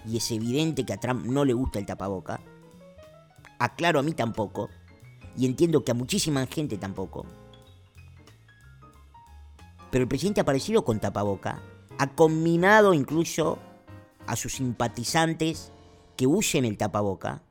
y 0.05 0.17
es 0.17 0.29
evidente 0.31 0.85
que 0.85 0.93
a 0.93 0.99
Trump 0.99 1.25
no 1.25 1.45
le 1.45 1.53
gusta 1.53 1.79
el 1.79 1.85
tapaboca, 1.85 2.41
aclaro 3.59 3.99
a 3.99 4.03
mí 4.03 4.11
tampoco, 4.11 4.69
y 5.37 5.45
entiendo 5.45 5.83
que 5.83 5.91
a 5.91 5.95
muchísima 5.95 6.45
gente 6.47 6.77
tampoco, 6.77 7.25
pero 9.91 10.03
el 10.03 10.09
presidente 10.09 10.41
ha 10.41 10.43
aparecido 10.43 10.83
con 10.83 10.99
tapaboca, 10.99 11.61
ha 11.99 12.15
combinado 12.15 12.93
incluso 12.93 13.59
a 14.25 14.35
sus 14.35 14.55
simpatizantes 14.55 15.71
que 16.17 16.27
usen 16.27 16.65
el 16.65 16.77
tapaboca, 16.77 17.43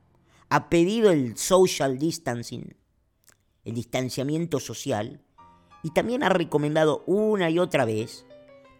ha 0.49 0.69
pedido 0.69 1.11
el 1.11 1.37
social 1.37 1.97
distancing, 1.97 2.75
el 3.63 3.73
distanciamiento 3.73 4.59
social, 4.59 5.21
y 5.83 5.91
también 5.91 6.23
ha 6.23 6.29
recomendado 6.29 7.03
una 7.05 7.49
y 7.49 7.59
otra 7.59 7.85
vez, 7.85 8.25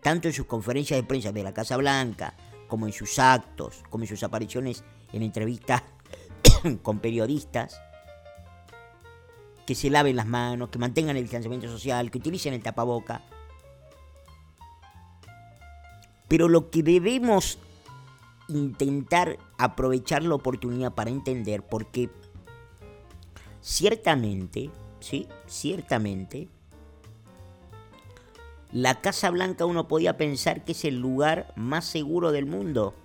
tanto 0.01 0.27
en 0.27 0.33
sus 0.33 0.45
conferencias 0.45 0.99
de 0.99 1.07
prensa 1.07 1.31
de 1.31 1.43
la 1.43 1.53
Casa 1.53 1.77
Blanca, 1.77 2.35
como 2.67 2.87
en 2.87 2.93
sus 2.93 3.19
actos, 3.19 3.83
como 3.89 4.03
en 4.03 4.09
sus 4.09 4.23
apariciones 4.23 4.83
en 5.11 5.21
entrevistas 5.21 5.83
con 6.81 6.99
periodistas, 6.99 7.79
que 9.65 9.75
se 9.75 9.89
laven 9.89 10.15
las 10.15 10.27
manos, 10.27 10.69
que 10.69 10.79
mantengan 10.79 11.15
el 11.15 11.23
distanciamiento 11.23 11.67
social, 11.67 12.11
que 12.11 12.17
utilicen 12.17 12.53
el 12.53 12.61
tapaboca. 12.63 13.21
Pero 16.27 16.49
lo 16.49 16.69
que 16.69 16.83
debemos 16.83 17.59
intentar 18.49 19.37
aprovechar 19.57 20.23
la 20.23 20.35
oportunidad 20.35 20.93
para 20.93 21.09
entender, 21.09 21.63
porque 21.63 22.09
ciertamente, 23.61 24.69
¿sí? 24.99 25.27
Ciertamente, 25.47 26.49
la 28.71 29.01
Casa 29.01 29.29
Blanca 29.29 29.65
uno 29.65 29.87
podía 29.87 30.17
pensar 30.17 30.65
que 30.65 30.71
es 30.73 30.83
el 30.83 30.99
lugar 30.99 31.53
más 31.55 31.85
seguro 31.85 32.31
del 32.31 32.47
mundo. 32.47 32.95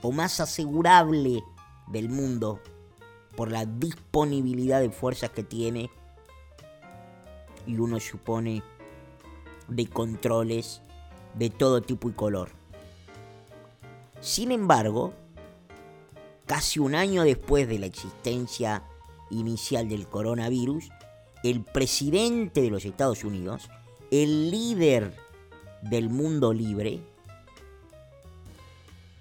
O 0.00 0.12
más 0.12 0.38
asegurable 0.38 1.42
del 1.88 2.08
mundo 2.10 2.60
por 3.36 3.50
la 3.50 3.66
disponibilidad 3.66 4.80
de 4.80 4.90
fuerzas 4.90 5.30
que 5.30 5.42
tiene 5.42 5.90
y 7.66 7.78
uno 7.78 8.00
supone 8.00 8.62
de 9.68 9.86
controles 9.86 10.82
de 11.34 11.50
todo 11.50 11.82
tipo 11.82 12.08
y 12.08 12.12
color. 12.12 12.50
Sin 14.20 14.52
embargo, 14.52 15.12
casi 16.46 16.78
un 16.78 16.94
año 16.94 17.24
después 17.24 17.68
de 17.68 17.78
la 17.78 17.86
existencia 17.86 18.84
inicial 19.30 19.88
del 19.88 20.06
coronavirus, 20.06 20.88
el 21.42 21.62
presidente 21.62 22.62
de 22.62 22.70
los 22.70 22.84
Estados 22.84 23.24
Unidos, 23.24 23.68
el 24.10 24.50
líder 24.50 25.14
del 25.82 26.08
mundo 26.08 26.52
libre, 26.52 27.00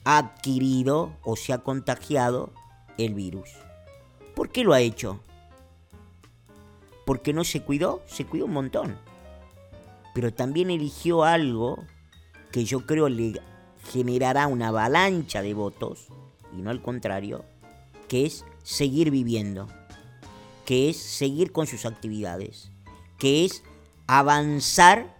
ha 0.05 0.17
adquirido 0.17 1.17
o 1.23 1.35
se 1.35 1.53
ha 1.53 1.59
contagiado 1.59 2.51
el 2.97 3.13
virus. 3.13 3.49
¿Por 4.35 4.49
qué 4.49 4.63
lo 4.63 4.73
ha 4.73 4.81
hecho? 4.81 5.19
Porque 7.05 7.33
no 7.33 7.43
se 7.43 7.61
cuidó, 7.61 8.01
se 8.07 8.25
cuidó 8.25 8.45
un 8.45 8.53
montón. 8.53 8.97
Pero 10.13 10.33
también 10.33 10.69
eligió 10.69 11.23
algo 11.23 11.83
que 12.51 12.65
yo 12.65 12.85
creo 12.85 13.09
le 13.09 13.41
generará 13.91 14.47
una 14.47 14.69
avalancha 14.69 15.41
de 15.41 15.53
votos, 15.53 16.07
y 16.55 16.61
no 16.61 16.69
al 16.69 16.81
contrario, 16.81 17.43
que 18.07 18.25
es 18.25 18.45
seguir 18.63 19.11
viviendo 19.11 19.67
que 20.65 20.89
es 20.89 20.97
seguir 20.97 21.51
con 21.51 21.67
sus 21.67 21.85
actividades, 21.85 22.71
que 23.17 23.45
es 23.45 23.63
avanzar. 24.07 25.15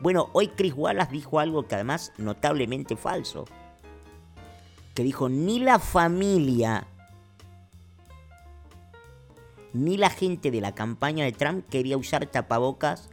Bueno, 0.00 0.30
hoy 0.32 0.48
Chris 0.48 0.74
Wallace 0.76 1.12
dijo 1.12 1.38
algo 1.38 1.66
que 1.66 1.74
además 1.74 2.12
notablemente 2.18 2.96
falso, 2.96 3.44
que 4.94 5.02
dijo, 5.02 5.28
ni 5.28 5.60
la 5.60 5.78
familia, 5.78 6.86
ni 9.76 9.96
la 9.96 10.10
gente 10.10 10.50
de 10.50 10.60
la 10.60 10.74
campaña 10.74 11.24
de 11.24 11.32
Trump 11.32 11.66
quería 11.68 11.96
usar 11.96 12.26
tapabocas 12.26 13.10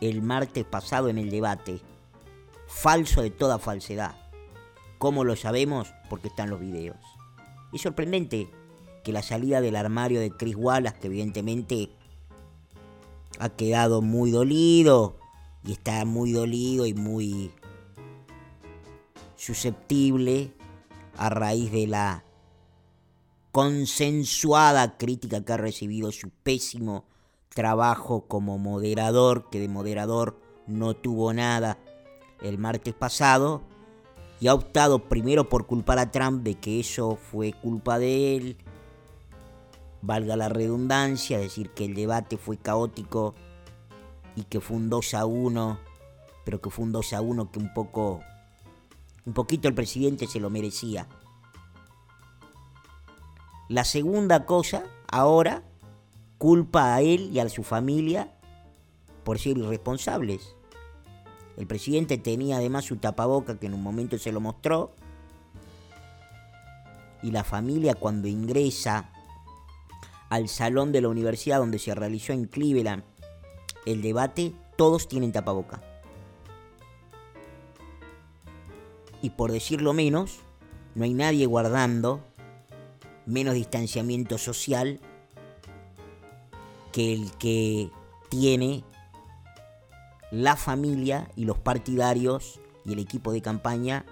el 0.00 0.22
martes 0.22 0.64
pasado 0.64 1.08
en 1.08 1.18
el 1.18 1.30
debate. 1.30 1.80
Falso 2.66 3.22
de 3.22 3.30
toda 3.30 3.58
falsedad. 3.58 4.14
¿Cómo 4.98 5.24
lo 5.24 5.36
sabemos? 5.36 5.92
Porque 6.08 6.28
están 6.28 6.50
los 6.50 6.60
videos. 6.60 6.96
Es 7.72 7.82
sorprendente 7.82 8.50
que 9.02 9.12
la 9.12 9.22
salida 9.22 9.60
del 9.60 9.76
armario 9.76 10.20
de 10.20 10.30
Chris 10.30 10.56
Wallace, 10.56 10.98
que 11.00 11.06
evidentemente 11.08 11.90
ha 13.38 13.48
quedado 13.48 14.02
muy 14.02 14.30
dolido 14.30 15.18
y 15.64 15.72
está 15.72 16.04
muy 16.04 16.32
dolido 16.32 16.86
y 16.86 16.94
muy 16.94 17.52
susceptible 19.36 20.52
a 21.16 21.30
raíz 21.30 21.72
de 21.72 21.86
la 21.86 22.24
consensuada 23.52 24.96
crítica 24.96 25.44
que 25.44 25.52
ha 25.52 25.58
recibido 25.58 26.10
su 26.10 26.30
pésimo 26.30 27.04
trabajo 27.50 28.26
como 28.26 28.58
moderador, 28.58 29.50
que 29.50 29.60
de 29.60 29.68
moderador 29.68 30.40
no 30.66 30.94
tuvo 30.94 31.34
nada 31.34 31.78
el 32.40 32.58
martes 32.58 32.94
pasado, 32.94 33.62
y 34.40 34.48
ha 34.48 34.54
optado 34.54 35.08
primero 35.08 35.48
por 35.48 35.66
culpar 35.66 35.98
a 35.98 36.10
Trump 36.10 36.42
de 36.42 36.54
que 36.54 36.80
eso 36.80 37.16
fue 37.16 37.52
culpa 37.52 37.98
de 37.98 38.36
él, 38.36 38.56
valga 40.00 40.34
la 40.34 40.48
redundancia, 40.48 41.38
decir 41.38 41.70
que 41.70 41.84
el 41.84 41.94
debate 41.94 42.38
fue 42.38 42.56
caótico 42.56 43.34
y 44.34 44.44
que 44.44 44.60
fue 44.60 44.78
un 44.78 44.88
2 44.88 45.14
a 45.14 45.26
1, 45.26 45.78
pero 46.44 46.60
que 46.60 46.70
fue 46.70 46.86
un 46.86 46.92
2 46.92 47.12
a 47.12 47.20
1 47.20 47.52
que 47.52 47.58
un 47.58 47.72
poco, 47.74 48.20
un 49.26 49.34
poquito 49.34 49.68
el 49.68 49.74
presidente 49.74 50.26
se 50.26 50.40
lo 50.40 50.48
merecía. 50.48 51.06
La 53.68 53.84
segunda 53.84 54.44
cosa, 54.44 54.84
ahora, 55.10 55.62
culpa 56.38 56.94
a 56.94 57.00
él 57.00 57.30
y 57.32 57.38
a 57.38 57.48
su 57.48 57.62
familia 57.62 58.28
por 59.24 59.38
ser 59.38 59.58
irresponsables. 59.58 60.56
El 61.56 61.66
presidente 61.66 62.18
tenía 62.18 62.56
además 62.56 62.84
su 62.84 62.96
tapaboca 62.96 63.58
que 63.58 63.66
en 63.66 63.74
un 63.74 63.82
momento 63.82 64.18
se 64.18 64.32
lo 64.32 64.40
mostró. 64.40 64.92
Y 67.22 67.30
la 67.30 67.44
familia 67.44 67.94
cuando 67.94 68.26
ingresa 68.26 69.10
al 70.28 70.48
salón 70.48 70.92
de 70.92 71.00
la 71.00 71.08
universidad 71.08 71.58
donde 71.58 71.78
se 71.78 71.94
realizó 71.94 72.32
en 72.32 72.46
Cleveland 72.46 73.04
el 73.86 74.02
debate, 74.02 74.52
todos 74.76 75.08
tienen 75.08 75.32
tapaboca. 75.32 75.82
Y 79.20 79.30
por 79.30 79.52
decirlo 79.52 79.92
menos, 79.92 80.40
no 80.94 81.04
hay 81.04 81.14
nadie 81.14 81.46
guardando 81.46 82.24
menos 83.26 83.54
distanciamiento 83.54 84.38
social 84.38 85.00
que 86.92 87.12
el 87.14 87.30
que 87.32 87.90
tiene 88.28 88.84
la 90.30 90.56
familia 90.56 91.30
y 91.36 91.44
los 91.44 91.58
partidarios 91.58 92.60
y 92.84 92.92
el 92.92 92.98
equipo 92.98 93.32
de 93.32 93.42
campaña 93.42 94.04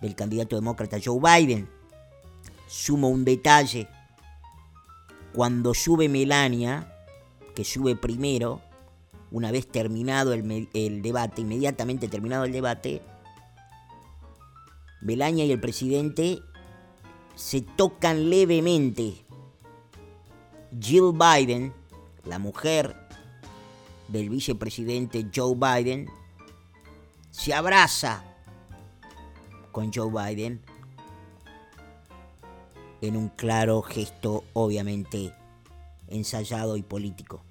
del 0.00 0.14
candidato 0.14 0.56
demócrata 0.56 0.98
Joe 1.02 1.20
Biden. 1.20 1.68
Sumo 2.66 3.08
un 3.08 3.24
detalle 3.24 3.88
cuando 5.36 5.74
sube 5.74 6.08
Melania, 6.08 6.90
que 7.54 7.62
sube 7.62 7.94
primero, 7.94 8.62
una 9.30 9.50
vez 9.52 9.68
terminado 9.68 10.32
el, 10.32 11.02
debate, 11.02 11.42
inmediatamente 11.42 12.08
terminado 12.08 12.44
el 12.44 12.52
debate, 12.52 13.02
Melania 15.02 15.44
y 15.44 15.52
el 15.52 15.60
presidente 15.60 16.40
se 17.36 17.60
tocan 17.60 18.28
levemente. 18.30 19.14
Jill 20.80 21.12
Biden, 21.12 21.72
la 22.24 22.40
mujer 22.40 22.96
del 24.08 24.30
vicepresidente 24.30 25.28
Joe 25.32 25.54
Biden, 25.54 26.08
se 27.30 27.54
abraza 27.54 28.24
con 29.70 29.92
Joe 29.92 30.10
Biden 30.10 30.62
en 33.02 33.16
un 33.16 33.28
claro 33.28 33.82
gesto 33.82 34.44
obviamente 34.54 35.32
ensayado 36.08 36.76
y 36.76 36.82
político. 36.82 37.42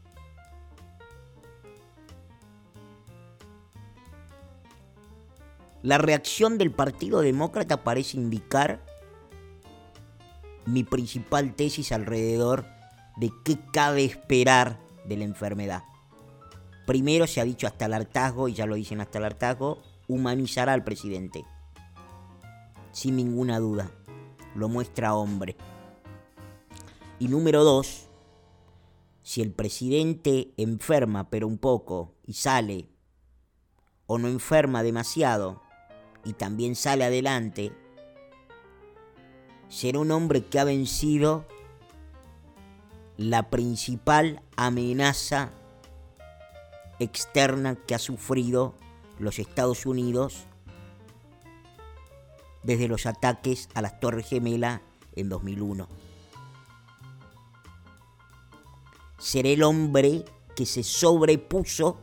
La 5.83 5.99
reacción 5.99 6.57
del 6.57 6.71
Partido 6.71 7.21
Demócrata 7.21 7.83
parece 7.83 8.17
indicar 8.17 8.83
mi 10.65 10.83
principal 10.83 11.55
tesis 11.55 11.91
alrededor 11.91 12.65
de 13.17 13.31
qué 13.43 13.57
cabe 13.71 14.05
esperar 14.05 14.79
de 15.05 15.17
la 15.17 15.23
enfermedad. 15.23 15.83
Primero 16.85 17.27
se 17.27 17.41
ha 17.41 17.45
dicho 17.45 17.67
hasta 17.67 17.85
el 17.85 17.93
hartazgo, 17.93 18.47
y 18.47 18.53
ya 18.53 18.65
lo 18.65 18.75
dicen 18.75 19.01
hasta 19.01 19.17
el 19.17 19.25
hartazgo, 19.25 19.81
humanizará 20.07 20.73
al 20.73 20.83
presidente. 20.83 21.45
Sin 22.91 23.15
ninguna 23.15 23.59
duda, 23.59 23.91
lo 24.55 24.69
muestra 24.69 25.15
hombre. 25.15 25.55
Y 27.19 27.27
número 27.27 27.63
dos, 27.63 28.07
si 29.23 29.41
el 29.41 29.51
presidente 29.51 30.53
enferma 30.57 31.29
pero 31.29 31.47
un 31.47 31.57
poco 31.57 32.13
y 32.25 32.33
sale, 32.33 32.89
o 34.07 34.17
no 34.17 34.27
enferma 34.27 34.83
demasiado 34.83 35.61
y 36.23 36.33
también 36.33 36.75
sale 36.75 37.03
adelante, 37.03 37.71
será 39.75 39.99
un 39.99 40.09
hombre 40.11 40.45
que 40.45 40.57
ha 40.57 40.63
vencido 40.63 41.43
la 43.17 43.49
principal 43.49 44.41
amenaza 44.55 45.49
externa 46.99 47.75
que 47.75 47.93
ha 47.93 47.99
sufrido 47.99 48.73
los 49.19 49.37
Estados 49.37 49.85
Unidos 49.85 50.45
desde 52.63 52.87
los 52.87 53.05
ataques 53.05 53.67
a 53.73 53.81
las 53.81 53.99
Torres 53.99 54.29
Gemelas 54.29 54.79
en 55.13 55.27
2001. 55.27 55.89
Será 59.17 59.49
el 59.49 59.61
hombre 59.61 60.23
que 60.55 60.65
se 60.65 60.83
sobrepuso 60.83 61.97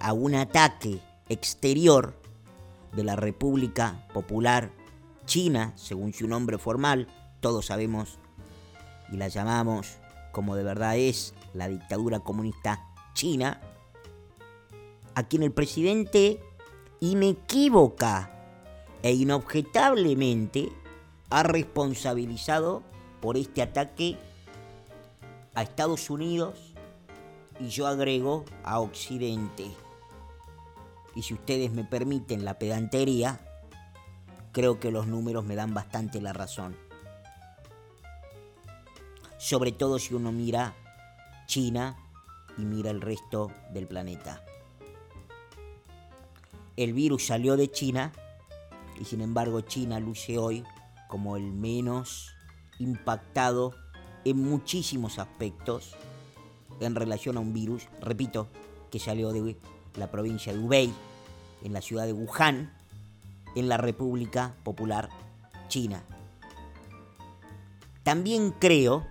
a 0.00 0.14
un 0.14 0.34
ataque 0.34 0.98
exterior 1.28 2.14
de 2.96 3.04
la 3.04 3.16
República 3.16 4.06
Popular 4.14 4.77
China, 5.28 5.74
según 5.76 6.14
su 6.14 6.26
nombre 6.26 6.56
formal, 6.56 7.06
todos 7.40 7.66
sabemos 7.66 8.18
y 9.12 9.18
la 9.18 9.28
llamamos 9.28 9.98
como 10.32 10.56
de 10.56 10.64
verdad 10.64 10.96
es 10.96 11.34
la 11.52 11.68
dictadura 11.68 12.20
comunista 12.20 12.82
china, 13.12 13.60
a 15.14 15.24
quien 15.24 15.42
el 15.42 15.52
presidente 15.52 16.40
inequívoca 17.00 18.30
e 19.02 19.12
inobjetablemente 19.12 20.70
ha 21.28 21.42
responsabilizado 21.42 22.82
por 23.20 23.36
este 23.36 23.60
ataque 23.60 24.16
a 25.54 25.62
Estados 25.62 26.08
Unidos 26.08 26.74
y 27.60 27.68
yo 27.68 27.86
agrego 27.86 28.46
a 28.64 28.80
Occidente. 28.80 29.66
Y 31.14 31.22
si 31.22 31.34
ustedes 31.34 31.70
me 31.70 31.84
permiten 31.84 32.46
la 32.46 32.58
pedantería, 32.58 33.40
creo 34.58 34.80
que 34.80 34.90
los 34.90 35.06
números 35.06 35.44
me 35.44 35.54
dan 35.54 35.72
bastante 35.72 36.20
la 36.20 36.32
razón. 36.32 36.74
Sobre 39.38 39.70
todo 39.70 40.00
si 40.00 40.14
uno 40.14 40.32
mira 40.32 40.74
China 41.46 41.96
y 42.56 42.62
mira 42.62 42.90
el 42.90 43.00
resto 43.00 43.52
del 43.72 43.86
planeta. 43.86 44.44
El 46.76 46.92
virus 46.92 47.26
salió 47.26 47.56
de 47.56 47.70
China 47.70 48.10
y 49.00 49.04
sin 49.04 49.20
embargo 49.20 49.60
China 49.60 50.00
luce 50.00 50.38
hoy 50.38 50.64
como 51.06 51.36
el 51.36 51.52
menos 51.52 52.34
impactado 52.80 53.76
en 54.24 54.42
muchísimos 54.42 55.20
aspectos 55.20 55.94
en 56.80 56.96
relación 56.96 57.36
a 57.36 57.40
un 57.40 57.54
virus, 57.54 57.86
repito, 58.00 58.48
que 58.90 58.98
salió 58.98 59.30
de 59.30 59.56
la 59.94 60.10
provincia 60.10 60.52
de 60.52 60.58
Hubei, 60.58 60.92
en 61.62 61.72
la 61.72 61.80
ciudad 61.80 62.06
de 62.06 62.12
Wuhan, 62.12 62.76
en 63.58 63.68
la 63.68 63.76
República 63.76 64.54
Popular 64.62 65.08
China. 65.68 66.02
También 68.02 68.54
creo 68.58 69.06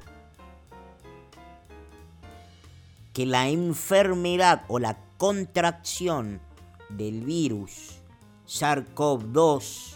que 3.13 3.25
la 3.25 3.49
enfermedad 3.49 4.63
o 4.67 4.79
la 4.79 4.97
contracción 5.17 6.39
del 6.89 7.21
virus 7.23 7.99
SARS-CoV-2 8.47 9.93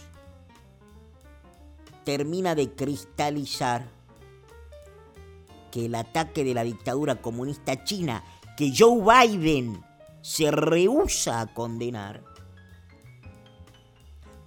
termina 2.04 2.54
de 2.54 2.72
cristalizar 2.72 3.86
que 5.70 5.86
el 5.86 5.94
ataque 5.94 6.44
de 6.44 6.54
la 6.54 6.64
dictadura 6.64 7.16
comunista 7.16 7.82
china, 7.84 8.22
que 8.56 8.72
Joe 8.76 9.00
Biden 9.26 9.82
se 10.20 10.50
rehúsa 10.50 11.40
a 11.40 11.46
condenar, 11.54 12.22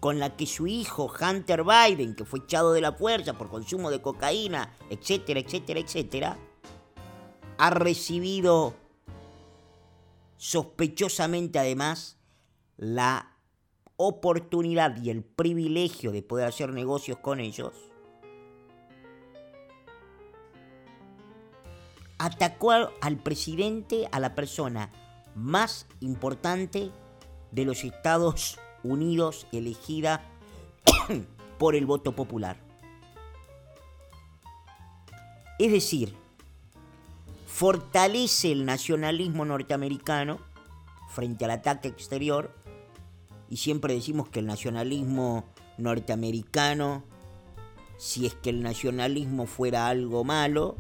con 0.06 0.20
la 0.20 0.38
que 0.38 0.46
su 0.46 0.68
hijo 0.68 1.12
Hunter 1.20 1.64
Biden, 1.64 2.14
que 2.14 2.26
fue 2.26 2.38
echado 2.38 2.74
de 2.74 2.80
la 2.80 2.92
fuerza 2.92 3.40
por 3.40 3.50
consumo 3.50 3.90
de 3.90 4.04
cocaína, 4.04 4.72
etcétera, 4.92 5.40
etcétera, 5.40 5.80
etcétera, 5.80 6.38
ha 7.58 7.70
recibido 7.72 8.76
sospechosamente 10.38 11.58
además 11.58 12.20
la 12.78 13.36
oportunidad 13.98 14.96
y 15.02 15.10
el 15.10 15.24
privilegio 15.24 16.12
de 16.12 16.22
poder 16.22 16.50
hacer 16.50 16.72
negocios 16.72 17.18
con 17.18 17.40
ellos, 17.40 17.74
atacó 22.20 22.74
al 23.02 23.18
presidente, 23.24 24.08
a 24.12 24.20
la 24.20 24.36
persona 24.36 24.92
más 25.34 25.88
importante 26.00 26.92
de 27.50 27.66
los 27.66 27.84
Estados 27.84 28.60
Unidos 28.86 29.48
elegida 29.52 30.22
por 31.58 31.76
el 31.76 31.86
voto 31.86 32.16
popular. 32.16 32.58
Es 35.58 35.72
decir, 35.72 36.14
fortalece 37.48 38.52
el 38.52 38.66
nacionalismo 38.66 39.46
norteamericano 39.46 40.40
frente 41.10 41.46
al 41.46 41.52
ataque 41.52 41.88
exterior 41.88 42.54
y 43.50 43.58
siempre 43.58 43.94
decimos 43.94 44.28
que 44.28 44.40
el 44.40 44.48
nacionalismo 44.48 45.46
norteamericano, 45.78 47.04
si 47.98 48.26
es 48.26 48.36
que 48.36 48.50
el 48.50 48.62
nacionalismo 48.62 49.46
fuera 49.46 49.88
algo 49.88 50.24
malo, 50.24 50.76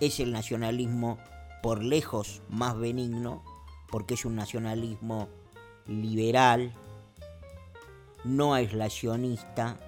es 0.00 0.20
el 0.20 0.32
nacionalismo 0.32 1.18
por 1.62 1.82
lejos 1.82 2.42
más 2.48 2.78
benigno 2.78 3.42
porque 3.90 4.14
es 4.14 4.24
un 4.24 4.36
nacionalismo 4.36 5.28
liberal, 5.86 6.72
no 8.24 8.54
aislacionista, 8.54 9.78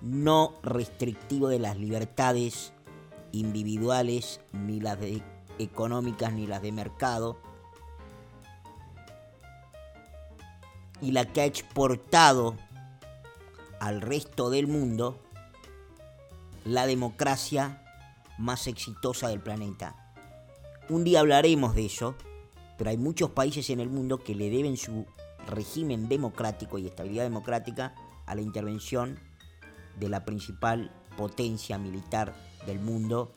no 0.00 0.54
restrictivo 0.62 1.48
de 1.48 1.58
las 1.58 1.76
libertades 1.76 2.72
individuales, 3.32 4.40
ni 4.52 4.80
las 4.80 4.98
económicas, 5.58 6.32
ni 6.32 6.46
las 6.46 6.62
de 6.62 6.72
mercado, 6.72 7.38
y 11.00 11.12
la 11.12 11.24
que 11.26 11.42
ha 11.42 11.44
exportado 11.44 12.56
al 13.80 14.00
resto 14.00 14.50
del 14.50 14.66
mundo 14.66 15.18
la 16.64 16.86
democracia 16.86 17.87
más 18.38 18.66
exitosa 18.66 19.28
del 19.28 19.40
planeta. 19.40 20.14
Un 20.88 21.04
día 21.04 21.20
hablaremos 21.20 21.74
de 21.74 21.86
eso, 21.86 22.14
pero 22.78 22.90
hay 22.90 22.96
muchos 22.96 23.30
países 23.30 23.68
en 23.70 23.80
el 23.80 23.90
mundo 23.90 24.18
que 24.18 24.34
le 24.34 24.48
deben 24.48 24.76
su 24.76 25.06
régimen 25.46 26.08
democrático 26.08 26.78
y 26.78 26.86
estabilidad 26.86 27.24
democrática 27.24 27.94
a 28.26 28.34
la 28.34 28.40
intervención 28.40 29.18
de 29.98 30.08
la 30.08 30.24
principal 30.24 30.90
potencia 31.16 31.78
militar 31.78 32.34
del 32.66 32.78
mundo, 32.78 33.34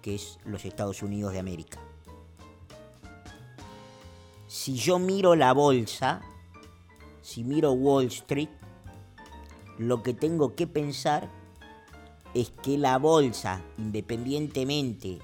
que 0.00 0.14
es 0.14 0.38
los 0.44 0.64
Estados 0.64 1.02
Unidos 1.02 1.32
de 1.32 1.40
América. 1.40 1.80
Si 4.46 4.76
yo 4.76 4.98
miro 4.98 5.34
la 5.34 5.52
bolsa, 5.52 6.22
si 7.20 7.42
miro 7.42 7.72
Wall 7.72 8.06
Street, 8.06 8.48
lo 9.78 10.02
que 10.02 10.14
tengo 10.14 10.54
que 10.54 10.66
pensar 10.66 11.30
es 12.36 12.50
que 12.50 12.76
la 12.76 12.98
bolsa, 12.98 13.62
independientemente 13.78 15.20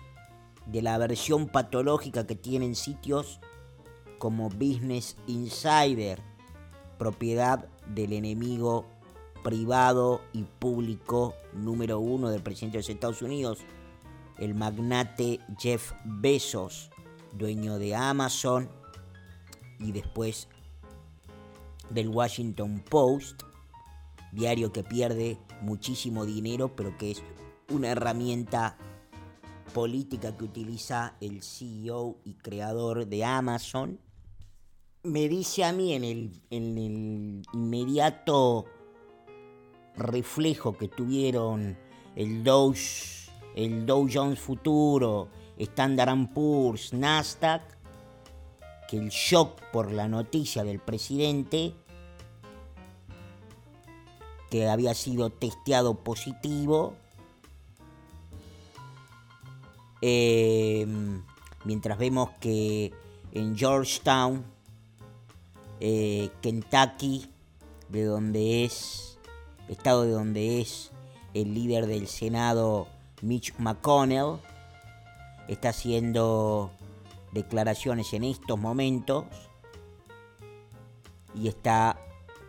de 0.64 0.81
la 0.81 0.96
versión 0.96 1.46
patológica 1.46 2.27
que 2.27 2.37
tienen 2.37 2.75
sitios 2.75 3.38
como 4.16 4.48
Business 4.48 5.18
Insider, 5.27 6.22
propiedad 6.96 7.68
del 7.88 8.14
enemigo 8.14 8.87
privado 9.44 10.22
y 10.33 10.44
público 10.44 11.35
número 11.53 12.01
uno 12.01 12.31
del 12.31 12.42
presidente 12.42 12.79
de 12.79 12.83
los 12.85 12.88
Estados 12.88 13.20
Unidos, 13.20 13.59
el 14.38 14.55
magnate 14.55 15.38
Jeff 15.59 15.92
Bezos, 16.07 16.88
dueño 17.35 17.79
de 17.79 17.94
Amazon 17.94 18.70
y 19.79 19.92
después 19.92 20.48
del 21.90 22.09
Washington 22.09 22.83
Post, 22.88 23.42
diario 24.33 24.72
que 24.72 24.83
pierde 24.83 25.37
muchísimo 25.62 26.27
dinero, 26.27 26.75
pero 26.77 26.96
que 26.98 27.12
es 27.12 27.22
una 27.70 27.88
herramienta 27.88 28.77
política 29.72 30.37
que 30.37 30.44
utiliza 30.44 31.16
el 31.20 31.42
CEO 31.42 32.18
y 32.25 32.35
creador 32.35 33.07
de 33.07 33.25
Amazon, 33.25 33.98
me 35.03 35.29
dice 35.29 35.64
a 35.64 35.72
mí 35.72 35.94
en 35.94 36.05
el, 36.05 36.31
inmediato 37.53 38.66
reflejo 39.96 40.77
que 40.77 40.88
tuvieron 40.88 41.77
el 42.14 42.44
Dow, 42.44 42.75
el 43.57 43.87
Dow 43.87 44.09
Jones 44.12 44.38
Futuro, 44.38 45.29
Standard 45.59 46.33
Poor's, 46.33 46.92
Nasdaq, 46.92 47.62
que 48.88 48.98
el 48.98 49.09
shock 49.09 49.61
por 49.72 49.90
la 49.90 50.07
noticia 50.07 50.62
del 50.64 50.79
presidente 50.79 51.75
que 54.52 54.68
había 54.68 54.92
sido 54.92 55.30
testeado 55.30 55.94
positivo. 55.94 56.92
Em, 60.02 61.22
mientras 61.64 61.96
vemos 61.96 62.28
que 62.38 62.92
en 63.32 63.56
Georgetown, 63.56 64.44
eh, 65.80 66.28
Kentucky, 66.42 67.30
de 67.88 68.04
donde 68.04 68.66
es, 68.66 69.18
estado 69.70 70.02
de 70.02 70.10
donde 70.10 70.60
es 70.60 70.90
el 71.32 71.54
líder 71.54 71.86
del 71.86 72.06
Senado, 72.06 72.88
Mitch 73.22 73.54
McConnell, 73.56 74.36
está 75.48 75.70
haciendo 75.70 76.70
declaraciones 77.32 78.12
en 78.12 78.24
estos 78.24 78.58
momentos 78.58 79.24
y 81.34 81.48
está 81.48 81.98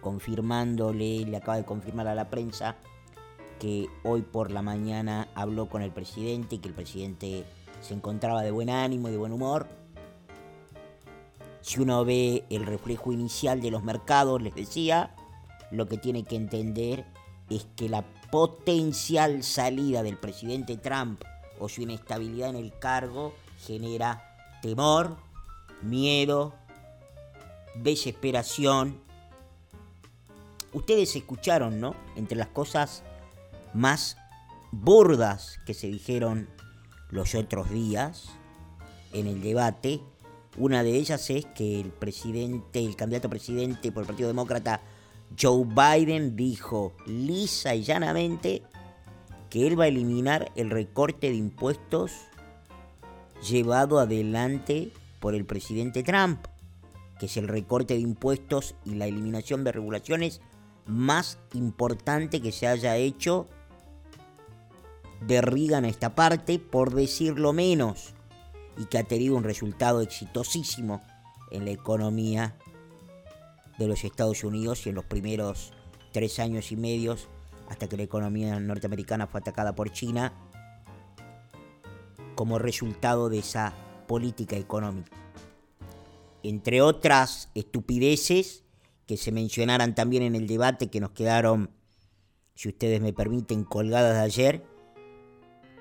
confirmándole, 0.04 1.26
le 1.26 1.38
acaba 1.38 1.58
de 1.58 1.66
confirmar 1.66 2.08
a 2.08 2.14
la 2.14 2.30
prensa 2.30 2.76
que 3.60 3.88
hoy 4.04 4.22
por 4.22 4.52
la 4.52 4.62
mañana 4.62 5.30
habló 5.34 5.70
con 5.70 5.82
el 5.82 5.92
presidente 5.92 6.56
y 6.56 6.60
que 6.60 6.68
el 6.68 6.76
presidente 6.76 7.46
se 7.82 7.94
encontraba 7.96 8.44
de 8.44 8.52
buen 8.52 8.70
ánimo 8.70 9.08
y 9.08 9.12
de 9.12 9.18
buen 9.18 9.32
humor. 9.32 9.68
Si 11.62 11.80
uno 11.80 12.04
ve 12.04 12.44
el 12.50 12.66
reflejo 12.66 13.12
inicial 13.12 13.62
de 13.62 13.72
los 13.72 13.84
mercados, 13.84 14.42
les 14.42 14.54
decía, 14.54 15.16
lo 15.72 15.88
que 15.88 15.98
tiene 15.98 16.24
que 16.24 16.36
entender 16.36 17.06
es 17.50 17.66
que 17.76 17.90
la 17.90 18.04
potencial 18.32 19.44
salida 19.44 20.04
del 20.04 20.18
presidente 20.18 20.78
Trump 20.78 21.24
o 21.60 21.70
su 21.70 21.82
inestabilidad 21.82 22.50
en 22.50 22.58
el 22.58 22.78
cargo 22.78 23.34
genera 23.66 24.36
temor, 24.62 25.18
miedo, 25.82 26.54
desesperación. 27.76 29.00
Ustedes 30.74 31.16
escucharon, 31.16 31.80
¿no? 31.80 31.96
Entre 32.16 32.38
las 32.38 32.48
cosas 32.48 33.04
más 33.74 34.18
burdas 34.72 35.60
que 35.66 35.74
se 35.74 35.88
dijeron 35.88 36.50
los 37.10 37.36
otros 37.36 37.70
días 37.70 38.30
en 39.14 39.28
el 39.28 39.42
debate. 39.42 40.02
Una 40.58 40.84
de 40.84 40.96
ellas 40.96 41.30
es 41.30 41.46
que 41.46 41.80
el 41.80 41.92
presidente, 41.92 42.80
el 42.80 42.96
candidato 42.96 43.28
a 43.28 43.32
presidente 43.32 43.92
por 43.92 44.02
el 44.02 44.08
Partido 44.08 44.28
Demócrata, 44.28 44.82
Joe 45.40 45.66
Biden, 45.66 46.36
dijo 46.36 46.94
lisa 47.06 47.76
y 47.76 47.84
llanamente 47.84 48.64
que 49.50 49.68
él 49.68 49.80
va 49.80 49.86
a 49.86 49.88
eliminar 49.88 50.52
el 50.56 50.70
recorte 50.70 51.30
de 51.30 51.36
impuestos 51.36 52.12
llevado 53.48 54.00
adelante 54.00 54.92
por 55.20 55.36
el 55.36 55.46
presidente 55.46 56.04
Trump, 56.04 56.46
que 57.20 57.28
es 57.28 57.38
el 57.38 57.48
recorte 57.48 57.94
de 57.94 58.00
impuestos 58.00 58.76
y 58.86 58.96
la 58.96 59.06
eliminación 59.06 59.64
de 59.64 59.72
regulaciones 59.72 60.42
más 60.86 61.38
importante 61.54 62.42
que 62.42 62.52
se 62.52 62.68
haya 62.68 62.96
hecho 62.98 63.48
de 65.22 65.42
Reagan 65.42 65.86
a 65.86 65.90
esta 65.90 66.16
parte, 66.16 66.60
por 66.60 66.94
decirlo 66.94 67.54
menos, 67.54 68.14
y 68.78 68.86
que 68.86 68.98
ha 68.98 69.04
tenido 69.04 69.36
un 69.36 69.44
resultado 69.44 70.02
exitosísimo 70.02 71.02
en 71.52 71.66
la 71.66 71.72
economía 71.72 72.56
de 73.78 73.88
los 73.88 74.04
Estados 74.04 74.44
Unidos 74.44 74.86
y 74.86 74.90
en 74.90 74.96
los 74.96 75.06
primeros 75.06 75.72
tres 76.12 76.40
años 76.40 76.72
y 76.72 76.76
medios, 76.76 77.30
hasta 77.70 77.88
que 77.88 77.98
la 77.98 78.04
economía 78.04 78.60
norteamericana 78.60 79.28
fue 79.28 79.40
atacada 79.40 79.74
por 79.74 79.92
China, 79.92 80.34
como 82.36 82.60
resultado 82.60 83.30
de 83.30 83.40
esa 83.40 83.74
política 84.08 84.56
económica. 84.58 85.12
Entre 86.42 86.82
otras 86.82 87.50
estupideces 87.56 88.63
que 89.06 89.18
se 89.18 89.32
mencionaran 89.32 89.96
también 89.96 90.24
en 90.24 90.36
el 90.36 90.48
debate 90.48 90.88
que 90.88 91.00
nos 91.00 91.12
quedaron, 91.12 91.70
si 92.56 92.70
ustedes 92.70 93.02
me 93.02 93.14
permiten, 93.14 93.64
colgadas 93.64 94.16
de 94.16 94.22
ayer, 94.22 94.66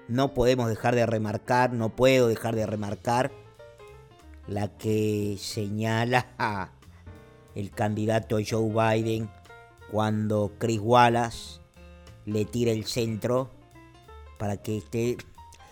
no 0.08 0.34
podemos 0.34 0.68
dejar 0.68 0.94
de 0.94 1.06
remarcar, 1.06 1.72
no 1.72 1.94
puedo 1.94 2.28
dejar 2.28 2.54
de 2.54 2.66
remarcar 2.66 3.32
la 4.46 4.76
que 4.76 5.36
señala 5.38 6.26
el 7.54 7.70
candidato 7.70 8.38
Joe 8.46 8.70
Biden 8.70 9.30
cuando 9.90 10.52
Chris 10.58 10.80
Wallace 10.80 11.60
le 12.24 12.44
tira 12.44 12.72
el 12.72 12.86
centro 12.86 13.50
para 14.38 14.56
que 14.56 14.78
este 14.78 15.16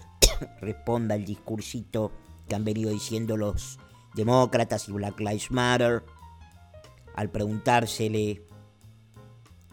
responda 0.61 1.15
al 1.15 1.25
discursito 1.25 2.13
que 2.49 2.55
han 2.55 2.65
venido 2.65 2.91
diciendo 2.91 3.37
los 3.37 3.79
demócratas 4.15 4.89
y 4.89 4.93
Black 4.93 5.19
Lives 5.19 5.51
Matter 5.51 6.03
al 7.15 7.31
preguntársele 7.31 8.43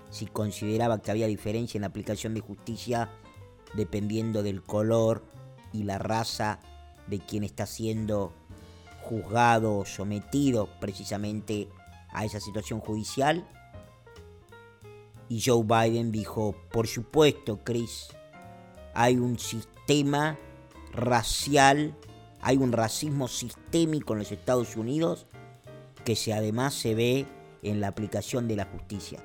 si 0.09 0.25
consideraba 0.25 1.01
que 1.01 1.11
había 1.11 1.27
diferencia 1.27 1.77
en 1.77 1.81
la 1.81 1.87
aplicación 1.87 2.33
de 2.33 2.41
justicia 2.41 3.09
dependiendo 3.73 4.43
del 4.43 4.63
color 4.63 5.23
y 5.73 5.83
la 5.83 5.97
raza 5.97 6.59
de 7.07 7.19
quien 7.19 7.43
está 7.43 7.65
siendo 7.65 8.33
juzgado 9.01 9.77
o 9.77 9.85
sometido 9.85 10.69
precisamente 10.79 11.69
a 12.09 12.25
esa 12.25 12.39
situación 12.39 12.79
judicial. 12.79 13.47
Y 15.29 15.41
Joe 15.41 15.63
Biden 15.63 16.11
dijo, 16.11 16.55
por 16.71 16.87
supuesto, 16.87 17.63
Chris, 17.63 18.07
hay 18.93 19.17
un 19.17 19.37
sistema 19.39 20.39
racial, 20.93 21.95
hay 22.41 22.57
un 22.57 22.71
racismo 22.71 23.27
sistémico 23.27 24.13
en 24.13 24.19
los 24.19 24.31
Estados 24.31 24.75
Unidos 24.75 25.26
que 26.15 26.33
además 26.33 26.73
se 26.73 26.95
ve 26.95 27.25
en 27.63 27.81
la 27.81 27.87
aplicación 27.89 28.47
de 28.47 28.55
la 28.55 28.65
justicia. 28.65 29.19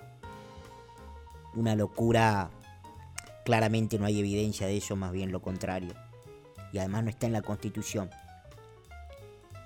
Una 1.55 1.77
locura 1.77 2.51
Claramente 3.45 3.99
no 3.99 4.07
hay 4.07 4.21
evidencia 4.21 4.67
de 4.67 4.77
eso, 4.77 4.95
más 4.95 5.13
bien 5.13 5.33
lo 5.33 5.43
contrario. 5.43 5.95
Y 6.73 6.79
además 6.79 7.05
no 7.05 7.11
está 7.11 7.27
en 7.27 7.33
la 7.33 7.43
Constitución. 7.43 8.09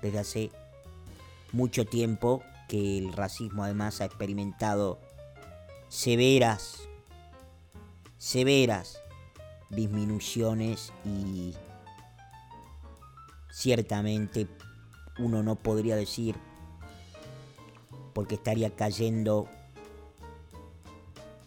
Desde 0.01 0.19
hace 0.19 0.51
mucho 1.51 1.85
tiempo 1.85 2.43
que 2.67 2.97
el 2.97 3.13
racismo 3.13 3.63
además 3.63 4.01
ha 4.01 4.05
experimentado 4.05 4.99
severas, 5.89 6.89
severas 8.17 8.99
disminuciones 9.69 10.91
y 11.05 11.53
ciertamente 13.51 14.47
uno 15.19 15.43
no 15.43 15.55
podría 15.55 15.95
decir 15.95 16.35
porque 18.17 18.33
estaría 18.33 18.71
cayendo 18.71 19.47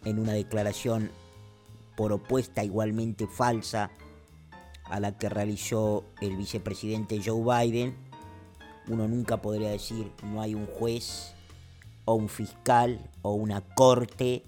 en 0.04 0.20
una 0.20 0.34
declaración 0.34 1.10
por 1.96 2.12
opuesta 2.12 2.62
igualmente 2.62 3.26
falsa 3.26 3.90
a 4.84 5.00
la 5.00 5.18
que 5.18 5.28
realizó 5.28 6.04
el 6.20 6.36
vicepresidente 6.36 7.20
Joe 7.26 7.66
Biden, 7.66 7.96
uno 8.86 9.08
nunca 9.08 9.42
podría 9.42 9.70
decir 9.70 10.12
no 10.22 10.42
hay 10.42 10.54
un 10.54 10.66
juez 10.66 11.34
o 12.04 12.14
un 12.14 12.28
fiscal 12.28 13.00
o 13.22 13.32
una 13.32 13.62
corte 13.62 14.44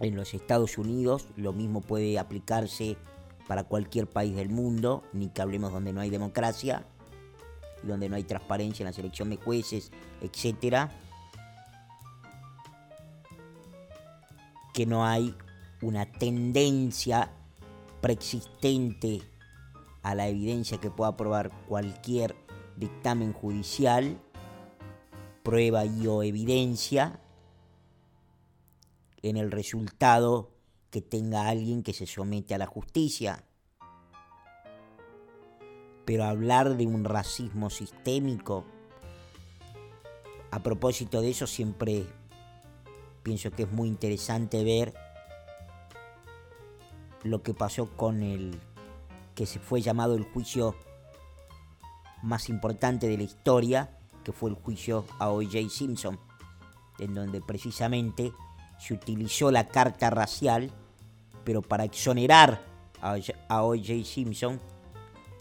en 0.00 0.16
los 0.16 0.32
Estados 0.32 0.78
Unidos, 0.78 1.28
lo 1.36 1.52
mismo 1.52 1.82
puede 1.82 2.18
aplicarse 2.18 2.96
para 3.46 3.64
cualquier 3.64 4.06
país 4.06 4.34
del 4.34 4.48
mundo, 4.48 5.02
ni 5.12 5.28
que 5.28 5.42
hablemos 5.42 5.72
donde 5.72 5.92
no 5.92 6.00
hay 6.00 6.08
democracia, 6.08 6.86
donde 7.82 8.08
no 8.08 8.16
hay 8.16 8.24
transparencia 8.24 8.82
en 8.82 8.86
la 8.88 8.92
selección 8.92 9.30
de 9.30 9.36
jueces, 9.36 9.90
etcétera, 10.20 10.90
que 14.72 14.86
no 14.86 15.04
hay 15.04 15.34
una 15.82 16.06
tendencia 16.06 17.30
preexistente 18.00 19.22
a 20.02 20.14
la 20.14 20.28
evidencia 20.28 20.78
que 20.78 20.90
pueda 20.90 21.16
probar 21.16 21.50
cualquier 21.66 22.36
dictamen 22.76 23.32
judicial, 23.32 24.20
prueba 25.42 25.84
y 25.84 26.06
o 26.06 26.22
evidencia, 26.22 27.20
en 29.22 29.36
el 29.36 29.50
resultado 29.50 30.50
que 30.90 31.02
tenga 31.02 31.48
alguien 31.48 31.82
que 31.82 31.92
se 31.92 32.06
somete 32.06 32.54
a 32.54 32.58
la 32.58 32.66
justicia. 32.66 33.44
Pero 36.10 36.24
hablar 36.24 36.76
de 36.76 36.88
un 36.88 37.04
racismo 37.04 37.70
sistémico, 37.70 38.64
a 40.50 40.60
propósito 40.60 41.20
de 41.20 41.30
eso 41.30 41.46
siempre 41.46 42.04
pienso 43.22 43.52
que 43.52 43.62
es 43.62 43.70
muy 43.70 43.86
interesante 43.86 44.64
ver 44.64 44.92
lo 47.22 47.44
que 47.44 47.54
pasó 47.54 47.90
con 47.96 48.24
el 48.24 48.58
que 49.36 49.46
se 49.46 49.60
fue 49.60 49.82
llamado 49.82 50.16
el 50.16 50.24
juicio 50.24 50.74
más 52.24 52.48
importante 52.48 53.06
de 53.06 53.16
la 53.16 53.22
historia, 53.22 53.96
que 54.24 54.32
fue 54.32 54.50
el 54.50 54.56
juicio 54.56 55.04
a 55.20 55.30
O.J. 55.30 55.68
Simpson, 55.68 56.18
en 56.98 57.14
donde 57.14 57.40
precisamente 57.40 58.32
se 58.80 58.94
utilizó 58.94 59.52
la 59.52 59.68
carta 59.68 60.10
racial, 60.10 60.72
pero 61.44 61.62
para 61.62 61.84
exonerar 61.84 62.64
a 63.00 63.62
O.J. 63.62 64.04
Simpson, 64.04 64.60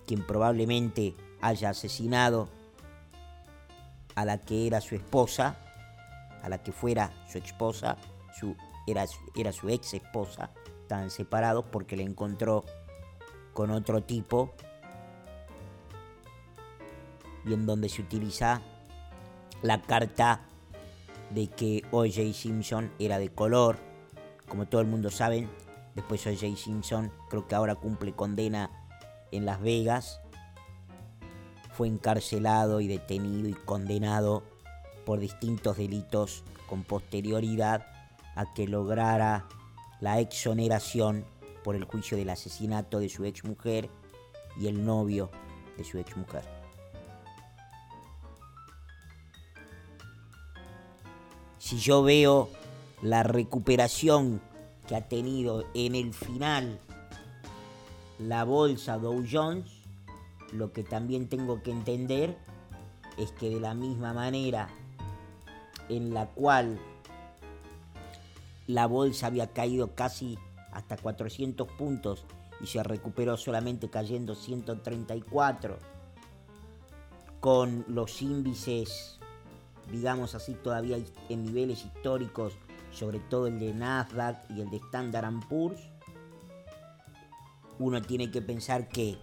quien 0.09 0.25
probablemente 0.25 1.13
haya 1.39 1.69
asesinado 1.69 2.49
a 4.15 4.25
la 4.25 4.39
que 4.39 4.65
era 4.65 4.81
su 4.81 4.95
esposa, 4.95 5.55
a 6.41 6.49
la 6.49 6.63
que 6.63 6.71
fuera 6.71 7.13
su 7.31 7.37
esposa, 7.37 7.95
su, 8.33 8.55
era, 8.87 9.05
era 9.35 9.51
su 9.51 9.69
ex 9.69 9.93
esposa, 9.93 10.49
estaban 10.81 11.11
separados 11.11 11.65
porque 11.71 11.95
le 11.95 12.01
encontró 12.01 12.65
con 13.53 13.69
otro 13.69 14.01
tipo 14.01 14.51
y 17.45 17.53
en 17.53 17.67
donde 17.67 17.87
se 17.87 18.01
utiliza 18.01 18.63
la 19.61 19.79
carta 19.79 20.41
de 21.29 21.49
que 21.49 21.83
O.J. 21.91 22.33
Simpson 22.33 22.91
era 22.97 23.19
de 23.19 23.29
color. 23.29 23.77
Como 24.47 24.67
todo 24.67 24.81
el 24.81 24.87
mundo 24.87 25.11
sabe, 25.11 25.47
después 25.93 26.25
O.J. 26.25 26.57
Simpson 26.57 27.11
creo 27.29 27.47
que 27.47 27.53
ahora 27.53 27.75
cumple 27.75 28.13
condena 28.13 28.78
en 29.31 29.45
Las 29.45 29.61
Vegas. 29.61 30.21
Fue 31.73 31.87
encarcelado 31.87 32.81
y 32.81 32.87
detenido 32.87 33.47
y 33.47 33.53
condenado 33.53 34.43
por 35.05 35.19
distintos 35.19 35.77
delitos 35.77 36.43
con 36.67 36.83
posterioridad 36.83 37.85
a 38.35 38.53
que 38.53 38.67
lograra 38.67 39.47
la 40.01 40.19
exoneración 40.19 41.25
por 41.63 41.75
el 41.75 41.83
juicio 41.83 42.17
del 42.17 42.29
asesinato 42.29 42.99
de 42.99 43.09
su 43.09 43.25
exmujer 43.25 43.89
y 44.59 44.67
el 44.67 44.85
novio 44.85 45.29
de 45.77 45.83
su 45.83 45.97
exmujer. 45.97 46.43
Si 51.57 51.77
yo 51.77 52.03
veo 52.03 52.49
la 53.01 53.23
recuperación 53.23 54.41
que 54.87 54.95
ha 54.95 55.07
tenido 55.07 55.65
en 55.73 55.95
el 55.95 56.13
final 56.13 56.79
la 58.19 58.43
bolsa 58.43 58.97
Dow 58.97 59.23
Jones, 59.29 59.71
lo 60.51 60.73
que 60.73 60.84
también 60.84 61.29
tengo 61.29 61.63
que 61.63 61.71
entender 61.71 62.38
es 63.17 63.32
que 63.32 63.49
de 63.49 63.60
la 63.60 63.73
misma 63.73 64.13
manera 64.13 64.69
en 65.88 66.13
la 66.13 66.27
cual 66.27 66.79
la 68.67 68.86
bolsa 68.86 69.27
había 69.27 69.47
caído 69.47 69.95
casi 69.95 70.38
hasta 70.71 70.97
400 70.97 71.67
puntos 71.71 72.25
y 72.62 72.67
se 72.67 72.84
recuperó 72.84 73.38
solamente 73.38 73.89
cayendo 73.89 74.36
134, 74.36 75.79
con 77.39 77.86
los 77.88 78.21
índices, 78.21 79.17
digamos 79.91 80.36
así, 80.36 80.53
todavía 80.55 80.97
en 81.29 81.45
niveles 81.45 81.86
históricos, 81.86 82.53
sobre 82.91 83.19
todo 83.19 83.47
el 83.47 83.60
de 83.60 83.73
Nasdaq 83.73 84.38
y 84.51 84.62
el 84.62 84.69
de 84.69 84.77
Standard 84.77 85.34
Poor's, 85.47 85.79
uno 87.79 88.01
tiene 88.01 88.29
que 88.29 88.41
pensar 88.41 88.89
que 88.89 89.17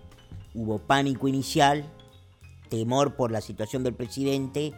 hubo 0.55 0.79
pánico 0.79 1.29
inicial, 1.29 1.85
temor 2.71 3.15
por 3.15 3.31
la 3.31 3.41
situación 3.41 3.85
del 3.85 3.95
presidente, 3.95 4.75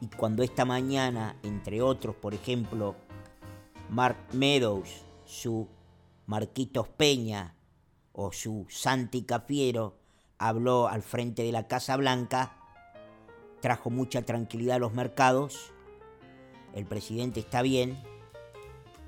y 0.00 0.06
cuando 0.08 0.42
esta 0.42 0.64
mañana, 0.64 1.36
entre 1.42 1.80
otros, 1.80 2.14
por 2.14 2.34
ejemplo, 2.34 2.94
Mark 3.88 4.16
Meadows, 4.32 5.02
su 5.24 5.68
Marquitos 6.26 6.88
Peña 6.88 7.54
o 8.12 8.32
su 8.32 8.66
Santi 8.68 9.22
Cafiero 9.22 9.98
habló 10.38 10.88
al 10.88 11.02
frente 11.02 11.42
de 11.42 11.52
la 11.52 11.68
Casa 11.68 11.96
Blanca, 11.96 12.56
trajo 13.60 13.90
mucha 13.90 14.22
tranquilidad 14.22 14.76
a 14.76 14.80
los 14.80 14.92
mercados, 14.92 15.72
el 16.74 16.84
presidente 16.84 17.40
está 17.40 17.62
bien, 17.62 18.02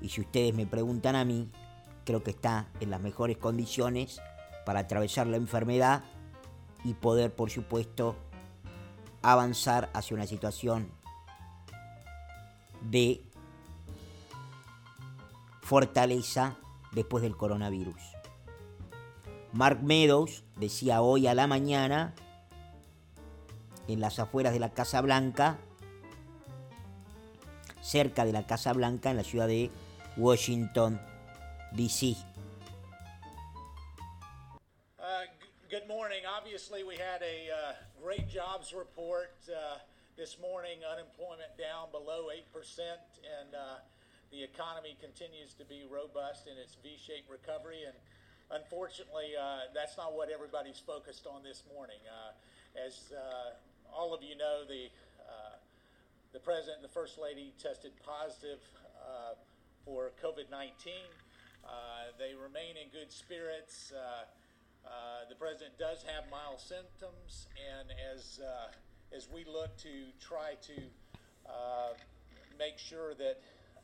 y 0.01 0.09
si 0.09 0.21
ustedes 0.21 0.53
me 0.55 0.65
preguntan 0.65 1.15
a 1.15 1.25
mí, 1.25 1.51
creo 2.05 2.23
que 2.23 2.31
está 2.31 2.67
en 2.79 2.91
las 2.91 3.01
mejores 3.01 3.37
condiciones 3.37 4.21
para 4.65 4.81
atravesar 4.81 5.27
la 5.27 5.37
enfermedad 5.37 6.03
y 6.83 6.93
poder, 6.93 7.33
por 7.33 7.49
supuesto, 7.49 8.15
avanzar 9.21 9.89
hacia 9.93 10.15
una 10.15 10.27
situación 10.27 10.89
de 12.81 13.23
fortaleza 15.61 16.57
después 16.91 17.23
del 17.23 17.35
coronavirus. 17.35 18.01
Mark 19.51 19.81
Meadows 19.81 20.43
decía 20.57 21.01
hoy 21.01 21.27
a 21.27 21.33
la 21.33 21.47
mañana 21.47 22.13
en 23.87 23.99
las 23.99 24.19
afueras 24.19 24.53
de 24.53 24.59
la 24.59 24.73
Casa 24.73 25.01
Blanca, 25.01 25.57
cerca 27.81 28.25
de 28.25 28.33
la 28.33 28.45
Casa 28.45 28.73
Blanca 28.73 29.09
en 29.09 29.17
la 29.17 29.23
ciudad 29.23 29.47
de 29.47 29.71
Washington, 30.17 30.99
D.C. 31.73 32.17
Uh, 34.99 35.23
good 35.69 35.87
morning. 35.87 36.19
Obviously, 36.25 36.83
we 36.83 36.95
had 36.95 37.21
a 37.21 37.49
uh, 37.51 37.73
great 38.01 38.29
jobs 38.29 38.73
report 38.73 39.33
uh, 39.49 39.77
this 40.17 40.37
morning. 40.39 40.79
Unemployment 40.85 41.51
down 41.57 41.91
below 41.91 42.29
8%, 42.53 42.79
and 42.79 43.55
uh, 43.55 43.81
the 44.31 44.43
economy 44.43 44.95
continues 45.01 45.53
to 45.55 45.65
be 45.65 45.83
robust 45.89 46.47
in 46.47 46.57
its 46.57 46.77
V-shaped 46.81 47.29
recovery, 47.29 47.83
and 47.85 47.95
unfortunately, 48.51 49.35
uh, 49.39 49.71
that's 49.73 49.97
not 49.97 50.13
what 50.13 50.29
everybody's 50.29 50.79
focused 50.79 51.27
on 51.27 51.43
this 51.43 51.63
morning. 51.73 51.99
Uh, 52.07 52.85
as 52.85 53.11
all 53.91 54.13
of 54.13 54.21
you 54.21 54.37
know, 54.37 54.63
the 54.67 54.89
the 56.33 56.39
president 56.41 56.83
and 56.83 56.83
the 56.83 56.91
first 56.91 57.17
lady 57.17 57.53
tested 57.63 57.91
positive 58.03 58.59
for 59.85 60.11
COVID-19. 60.21 60.51
Uh, 60.51 61.24
they 62.17 62.33
remain 62.33 62.77
in 62.77 62.89
good 62.91 63.11
spirits. 63.11 63.91
the 65.29 65.35
president 65.35 65.77
does 65.77 66.03
have 66.03 66.29
mild 66.31 66.59
symptoms, 66.59 67.47
and 67.57 67.89
as 68.13 68.39
as 69.15 69.27
we 69.33 69.45
look 69.45 69.75
to 69.77 70.11
try 70.19 70.55
to 70.61 70.81
make 72.57 72.77
sure 72.77 73.13
that 73.15 73.39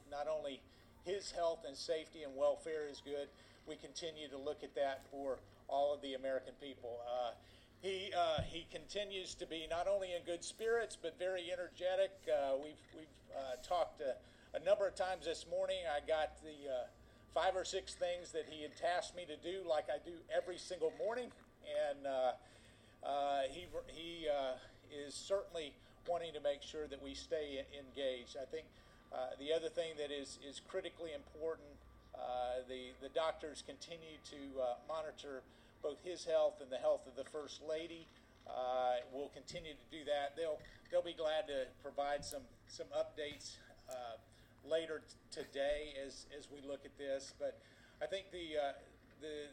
not 0.10 0.28
only 0.28 0.62
his 1.06 1.32
health 1.32 1.66
and 1.68 1.76
safety 1.76 2.24
and 2.24 2.36
welfare 2.36 2.88
is 2.90 3.02
good, 3.04 3.28
we 3.68 3.76
continue 3.76 4.28
to 4.30 4.38
look 4.38 4.64
at 4.64 4.76
that 4.76 5.02
for 5.10 5.40
all 5.68 5.94
of 5.94 6.02
the 6.02 6.14
American 6.14 6.54
people. 6.62 7.00
Uh, 7.08 7.32
he, 7.82 8.12
uh, 8.16 8.42
he 8.46 8.68
continues 8.72 9.34
to 9.36 9.48
be 9.48 9.66
not 9.70 9.88
only 9.88 10.14
in 10.14 10.24
good 10.24 10.44
spirits, 10.44 10.98
but 11.02 11.18
very 11.18 11.52
energetic. 11.52 12.12
Uh, 12.28 12.54
we've 12.62 12.84
we've 12.96 13.08
uh, 13.36 13.56
talked 13.68 14.02
a, 14.02 14.16
a, 14.56 14.64
number 14.64 14.86
of 14.86 14.94
times 14.94 15.26
this 15.26 15.46
morning. 15.50 15.78
I 15.90 16.06
got 16.06 16.38
the 16.44 16.70
uh, 16.70 16.86
five 17.34 17.56
or 17.56 17.66
six 17.66 17.96
things 17.96 18.32
that 18.32 18.46
he 18.50 18.62
had 18.62 18.76
tasked 18.76 19.16
me 19.16 19.26
to 19.26 19.38
do, 19.38 19.68
like 19.68 19.86
I 19.90 19.98
do 20.04 20.16
every 20.36 20.58
single 20.58 20.94
morning. 20.98 21.32
And 21.90 22.08
uh, 22.08 23.42
he, 23.50 23.66
he 23.88 24.28
is 24.92 25.14
certainly 25.14 25.74
wanting 26.08 26.34
to 26.34 26.42
make 26.42 26.62
sure 26.62 26.88
that 26.88 27.02
we 27.02 27.14
stay 27.14 27.64
engaged. 27.78 28.36
I 28.42 28.46
think 28.46 28.66
uh, 29.14 29.36
the 29.40 29.54
other 29.54 29.70
thing 29.70 29.92
that 29.98 30.12
is, 30.12 30.40
is 30.48 30.62
critically 30.68 31.12
important, 31.14 31.68
uh, 32.16 32.64
the, 32.68 32.92
the 33.02 33.10
doctors 33.14 33.64
continue 33.66 34.16
to 34.32 34.62
uh, 34.62 34.66
monitor 34.88 35.42
both 35.84 35.98
his 36.04 36.26
health 36.26 36.62
and 36.62 36.72
the 36.72 36.78
health 36.78 37.08
of 37.08 37.16
the 37.16 37.28
First 37.30 37.62
Lady. 37.68 38.06
Uh, 38.48 39.04
we'll 39.14 39.32
continue 39.34 39.74
to 39.74 39.88
do 39.92 40.04
that. 40.06 40.36
They'll, 40.36 40.60
they'll 40.90 41.04
be 41.06 41.16
glad 41.18 41.48
to 41.48 41.66
provide 41.84 42.24
some, 42.24 42.44
some 42.68 42.88
updates 42.96 43.58
uh, 43.90 44.18
later 44.70 45.02
today 45.32 45.94
as, 46.06 46.26
as 46.38 46.48
we 46.52 46.62
look 46.68 46.86
at 46.86 46.98
this. 46.98 47.34
But 47.40 47.60
I 48.02 48.06
think 48.06 48.32
the, 48.32 48.58
the, 49.22 49.50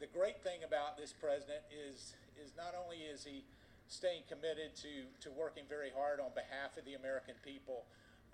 the 0.00 0.06
great 0.12 0.42
thing 0.42 0.60
about 0.66 0.96
this 0.96 1.12
president 1.12 1.62
is, 1.70 2.14
is 2.42 2.52
not 2.56 2.74
only 2.74 2.98
is 2.98 3.24
he 3.24 3.44
staying 3.88 4.22
committed 4.28 4.74
to, 4.76 5.06
to 5.22 5.30
working 5.38 5.64
very 5.68 5.90
hard 5.94 6.18
on 6.20 6.30
behalf 6.34 6.76
of 6.76 6.84
the 6.84 6.94
American 6.94 7.34
people, 7.44 7.84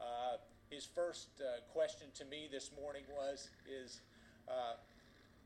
uh, 0.01 0.36
his 0.70 0.88
first 0.88 1.28
uh, 1.40 1.61
question 1.72 2.09
to 2.16 2.24
me 2.24 2.49
this 2.51 2.70
morning 2.80 3.05
was, 3.12 3.51
is 3.68 4.01
uh, 4.49 4.80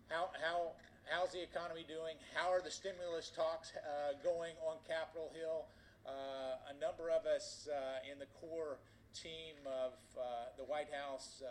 how, 0.08 0.30
how, 0.38 0.70
how's 1.10 1.32
the 1.32 1.42
economy 1.42 1.84
doing? 1.86 2.14
How 2.34 2.52
are 2.52 2.62
the 2.62 2.70
stimulus 2.70 3.32
talks 3.34 3.72
uh, 3.74 4.14
going 4.22 4.54
on 4.62 4.78
Capitol 4.86 5.30
Hill? 5.34 5.66
Uh, 6.06 6.70
a 6.70 6.74
number 6.78 7.10
of 7.10 7.26
us 7.26 7.66
uh, 7.66 8.06
in 8.06 8.18
the 8.22 8.30
core 8.38 8.78
team 9.22 9.56
of 9.64 9.92
the 10.56 10.64
White 10.64 10.88
House 10.92 11.42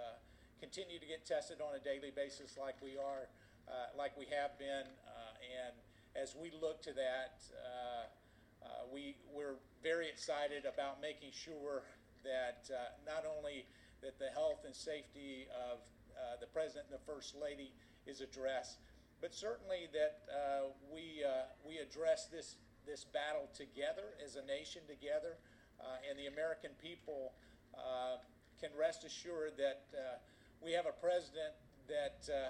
continue 0.59 0.99
to 0.99 1.05
get 1.05 1.25
tested 1.25 1.61
on 1.61 1.75
a 1.75 1.83
daily 1.83 2.11
basis 2.15 2.57
like 2.57 2.75
we 2.81 2.97
are, 2.97 3.27
uh, 3.67 3.93
like 3.97 4.17
we 4.17 4.25
have 4.31 4.57
been. 4.57 4.87
Uh, 5.05 5.35
and 5.61 5.75
as 6.15 6.35
we 6.35 6.51
look 6.61 6.81
to 6.81 6.93
that, 6.93 7.43
uh, 7.53 8.65
uh, 8.65 8.67
we, 8.91 9.15
we're 9.33 9.59
very 9.83 10.07
excited 10.07 10.65
about 10.65 11.01
making 11.01 11.29
sure 11.31 11.83
that 12.23 12.65
uh, 12.71 12.97
not 13.05 13.25
only 13.29 13.65
that 14.01 14.17
the 14.17 14.31
health 14.33 14.65
and 14.65 14.73
safety 14.73 15.45
of 15.53 15.79
uh, 16.17 16.39
the 16.39 16.47
President 16.47 16.85
and 16.89 16.97
the 16.97 17.05
First 17.05 17.35
Lady 17.35 17.71
is 18.07 18.21
addressed, 18.21 18.79
but 19.21 19.33
certainly 19.33 19.87
that 19.93 20.25
uh, 20.31 20.73
we, 20.89 21.21
uh, 21.23 21.51
we 21.67 21.77
address 21.77 22.25
this, 22.31 22.55
this 22.87 23.05
battle 23.05 23.49
together 23.53 24.15
as 24.23 24.35
a 24.35 24.45
nation 24.45 24.81
together, 24.87 25.37
uh, 25.79 26.09
and 26.09 26.17
the 26.17 26.27
American 26.27 26.71
people 26.81 27.33
uh, 27.77 28.17
can 28.59 28.71
rest 28.77 29.03
assured 29.03 29.53
that 29.57 29.83
uh, 29.93 30.17
we 30.63 30.71
have 30.71 30.85
a 30.85 30.95
president 31.01 31.53
that 31.87 32.27
uh, 32.31 32.49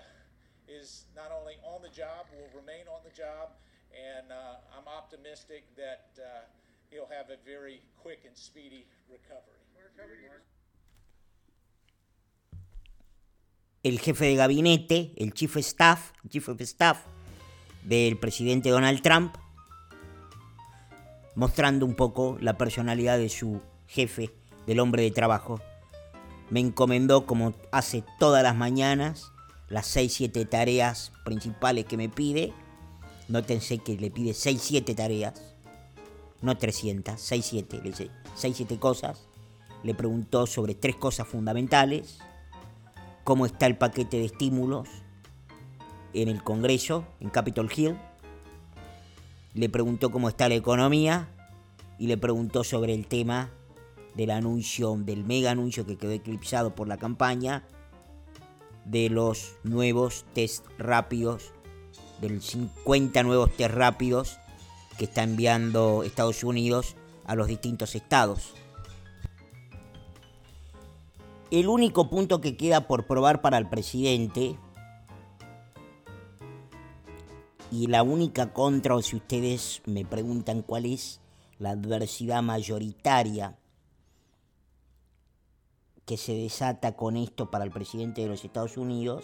is 0.68 1.06
not 1.16 1.32
only 1.32 1.56
on 1.64 1.82
the 1.82 1.90
job, 1.90 2.26
will 2.34 2.50
remain 2.60 2.88
on 2.88 3.02
the 3.04 3.16
job, 3.16 3.50
and 3.94 4.32
uh, 4.32 4.78
I'm 4.78 4.88
optimistic 4.88 5.64
that 5.78 6.08
uh, 6.18 6.46
he'll 6.90 7.10
have 7.10 7.30
a 7.30 7.38
very 7.46 7.82
quick 8.02 8.24
and 8.26 8.36
speedy 8.36 8.86
recovery. 9.12 9.66
el 13.86 14.00
jefe 14.00 14.26
de 14.26 14.36
gabinete, 14.36 15.14
el 15.16 15.32
chief 15.32 15.58
staff, 15.58 16.12
chief 16.28 16.48
of 16.50 16.60
staff 16.62 17.06
del 17.84 18.18
presidente 18.18 18.72
Donald 18.72 19.00
Trump, 19.02 19.36
mostrando 21.36 21.86
un 21.86 21.94
poco 21.94 22.36
la 22.42 22.58
personalidad 22.58 23.20
de 23.20 23.30
su 23.30 23.62
jefe, 23.88 24.32
del 24.66 24.80
hombre 24.80 25.03
de 25.03 25.11
trabajo. 25.11 25.59
Me 26.49 26.59
encomendó, 26.59 27.26
como 27.26 27.53
hace 27.72 28.03
todas 28.20 28.43
las 28.43 28.55
mañanas, 28.55 29.32
las 29.70 29.95
6-7 29.95 30.47
tareas 30.47 31.11
principales 31.24 31.86
que 31.86 31.97
me 31.97 32.09
pide. 32.09 32.53
Nótense 33.28 33.80
que 33.80 33.97
le 33.97 34.11
pide 34.11 34.32
6-7 34.32 34.95
tareas, 34.95 35.41
no 36.41 36.57
300, 36.57 37.16
6-7, 37.16 37.82
le 37.82 37.89
dice 37.89 38.11
6-7 38.38 38.78
cosas. 38.78 39.28
Le 39.84 39.95
preguntó 39.95 40.45
sobre 40.45 40.76
tres 40.76 40.95
cosas 40.95 41.28
fundamentales 41.28 42.20
cómo 43.24 43.45
está 43.45 43.66
el 43.66 43.78
paquete 43.78 44.18
de 44.18 44.26
estímulos 44.26 44.88
en 46.13 46.30
el 46.30 46.43
Congreso, 46.43 47.05
en 47.20 47.30
Capitol 47.30 47.70
Hill. 47.76 47.97
Le 49.53 49.70
preguntó 49.70 50.11
cómo 50.11 50.30
está 50.30 50.47
la 50.49 50.55
economía 50.55 51.28
y 51.97 52.07
le 52.07 52.18
preguntó 52.18 52.63
sobre 52.63 52.93
el 52.93 53.07
tema 53.07 53.49
del 54.16 54.32
anuncio, 54.32 54.95
del 54.97 55.24
mega 55.24 55.51
anuncio 55.51 55.86
que 55.86 55.97
quedó 55.97 56.11
eclipsado 56.11 56.74
por 56.74 56.88
la 56.88 56.97
campaña, 56.97 57.63
de 58.86 59.09
los 59.09 59.57
nuevos 59.63 60.26
test 60.34 60.66
rápidos, 60.78 61.51
del 62.22 62.41
50 62.41 63.24
nuevos 63.24 63.55
test 63.55 63.74
rápidos 63.74 64.38
que 64.97 65.05
está 65.05 65.24
enviando 65.24 66.03
Estados 66.03 66.43
Unidos 66.43 66.95
a 67.26 67.36
los 67.36 67.47
distintos 67.47 67.95
estados. 67.95 68.53
El 71.51 71.68
único 71.68 72.09
punto 72.09 72.41
que 72.41 72.57
queda 72.57 72.88
por 72.88 73.05
probar 73.05 73.41
para 73.41 73.57
el 73.57 73.68
presidente 73.68 74.57
y 77.72 77.88
la 77.88 78.03
única 78.03 78.53
contra, 78.53 78.95
o 78.95 79.01
si 79.01 79.18
ustedes 79.18 79.82
me 79.86 80.05
preguntan 80.05 80.61
cuál 80.61 80.86
es 80.86 81.20
la 81.59 81.72
adversidad 81.72 82.41
mayoritaria 82.41 83.57
que 86.06 86.18
se 86.18 86.34
desata 86.34 86.95
con 86.95 87.18
esto 87.18 87.49
para 87.49 87.64
el 87.66 87.72
presidente 87.72 88.22
de 88.22 88.28
los 88.28 88.43
Estados 88.43 88.78
Unidos, 88.78 89.24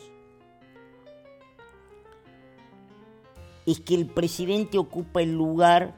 es 3.65 3.79
que 3.79 3.95
el 3.95 4.07
presidente 4.07 4.77
ocupa 4.77 5.21
el 5.21 5.34
lugar 5.34 5.97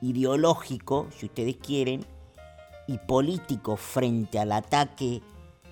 ideológico, 0.00 1.08
si 1.16 1.26
ustedes 1.26 1.56
quieren, 1.56 2.04
y 2.86 2.98
político 2.98 3.76
frente 3.76 4.38
al 4.38 4.52
ataque 4.52 5.22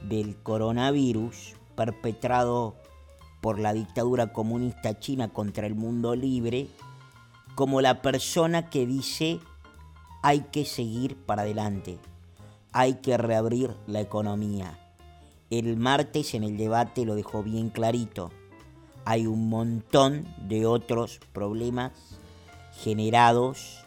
del 0.03 0.37
coronavirus 0.43 1.55
perpetrado 1.77 2.77
por 3.41 3.59
la 3.59 3.73
dictadura 3.73 4.33
comunista 4.33 4.99
china 4.99 5.29
contra 5.29 5.67
el 5.67 5.75
mundo 5.75 6.15
libre, 6.15 6.69
como 7.55 7.81
la 7.81 8.03
persona 8.03 8.69
que 8.71 8.87
dice 8.87 9.41
hay 10.23 10.41
que 10.53 10.65
seguir 10.65 11.17
para 11.17 11.43
adelante, 11.43 11.99
hay 12.73 12.95
que 12.95 13.17
reabrir 13.17 13.75
la 13.87 14.01
economía. 14.01 14.79
El 15.51 15.77
martes 15.77 16.35
en 16.35 16.45
el 16.45 16.57
debate 16.57 17.05
lo 17.05 17.15
dejó 17.15 17.43
bien 17.43 17.71
clarito. 17.71 18.31
Hay 19.05 19.27
un 19.27 19.49
montón 19.49 20.27
de 20.47 20.67
otros 20.67 21.21
problemas 21.33 21.93
generados 22.83 23.85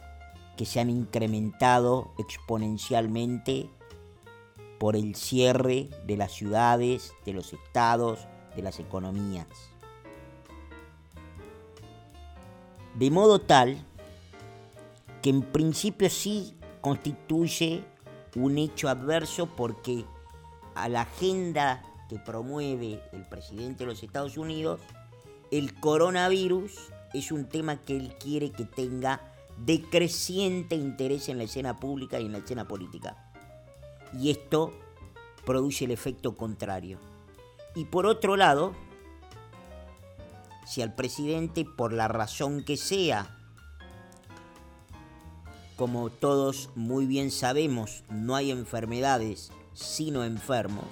que 0.58 0.66
se 0.66 0.80
han 0.80 0.90
incrementado 0.90 2.12
exponencialmente 2.18 3.70
por 4.80 4.96
el 4.96 5.16
cierre 5.16 5.90
de 6.08 6.18
las 6.18 6.32
ciudades, 6.32 7.14
de 7.26 7.34
los 7.34 7.54
estados, 7.54 8.28
de 8.56 8.64
las 8.64 8.80
economías. 8.80 9.48
De 12.96 13.12
modo 13.12 13.40
tal 13.40 13.78
que 15.22 15.30
en 15.30 15.44
principio 15.44 16.10
sí 16.10 16.56
constituye 16.82 17.84
un 18.36 18.58
hecho 18.58 18.90
adverso 18.90 19.48
porque 19.48 20.06
a 20.76 20.90
la 20.90 21.02
agenda 21.02 21.84
que 22.10 22.18
promueve 22.18 23.02
el 23.12 23.28
presidente 23.28 23.80
de 23.80 23.92
los 23.92 24.04
Estados 24.04 24.38
Unidos, 24.38 24.82
el 25.52 25.74
coronavirus 25.80 26.92
es 27.14 27.32
un 27.32 27.48
tema 27.50 27.78
que 27.78 27.98
él 27.98 28.16
quiere 28.20 28.52
que 28.52 28.66
tenga 28.66 29.22
de 29.58 29.82
creciente 29.82 30.76
interés 30.76 31.30
en 31.30 31.38
la 31.38 31.44
escena 31.44 31.80
pública 31.80 32.20
y 32.20 32.26
en 32.26 32.32
la 32.32 32.40
escena 32.40 32.68
política. 32.68 33.32
Y 34.18 34.32
esto 34.32 34.74
produce 35.46 35.86
el 35.86 35.92
efecto 35.92 36.38
contrario. 36.38 37.00
Y 37.76 37.86
por 37.86 38.06
otro 38.06 38.36
lado, 38.36 38.74
si 40.66 40.82
al 40.82 40.96
presidente, 40.96 41.66
por 41.66 41.94
la 41.94 42.08
razón 42.08 42.64
que 42.64 42.78
sea, 42.78 43.38
como 45.82 46.12
todos 46.12 46.70
muy 46.76 47.08
bien 47.08 47.32
sabemos, 47.32 48.04
no 48.08 48.36
hay 48.36 48.52
enfermedades 48.52 49.52
sino 49.74 50.24
enfermos, 50.24 50.86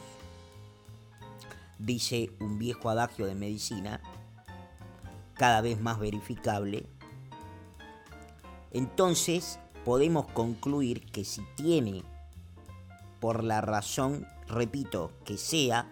dice 1.78 2.32
un 2.40 2.58
viejo 2.58 2.90
adagio 2.90 3.28
de 3.28 3.36
medicina, 3.36 4.02
cada 5.36 5.62
vez 5.62 5.80
más 5.80 6.00
verificable, 6.00 6.88
entonces 8.72 9.60
podemos 9.86 10.26
concluir 10.32 11.06
que 11.12 11.24
si 11.24 11.44
tiene, 11.56 12.04
por 13.20 13.44
la 13.44 13.62
razón, 13.62 14.26
repito, 14.48 15.12
que 15.24 15.38
sea, 15.38 15.88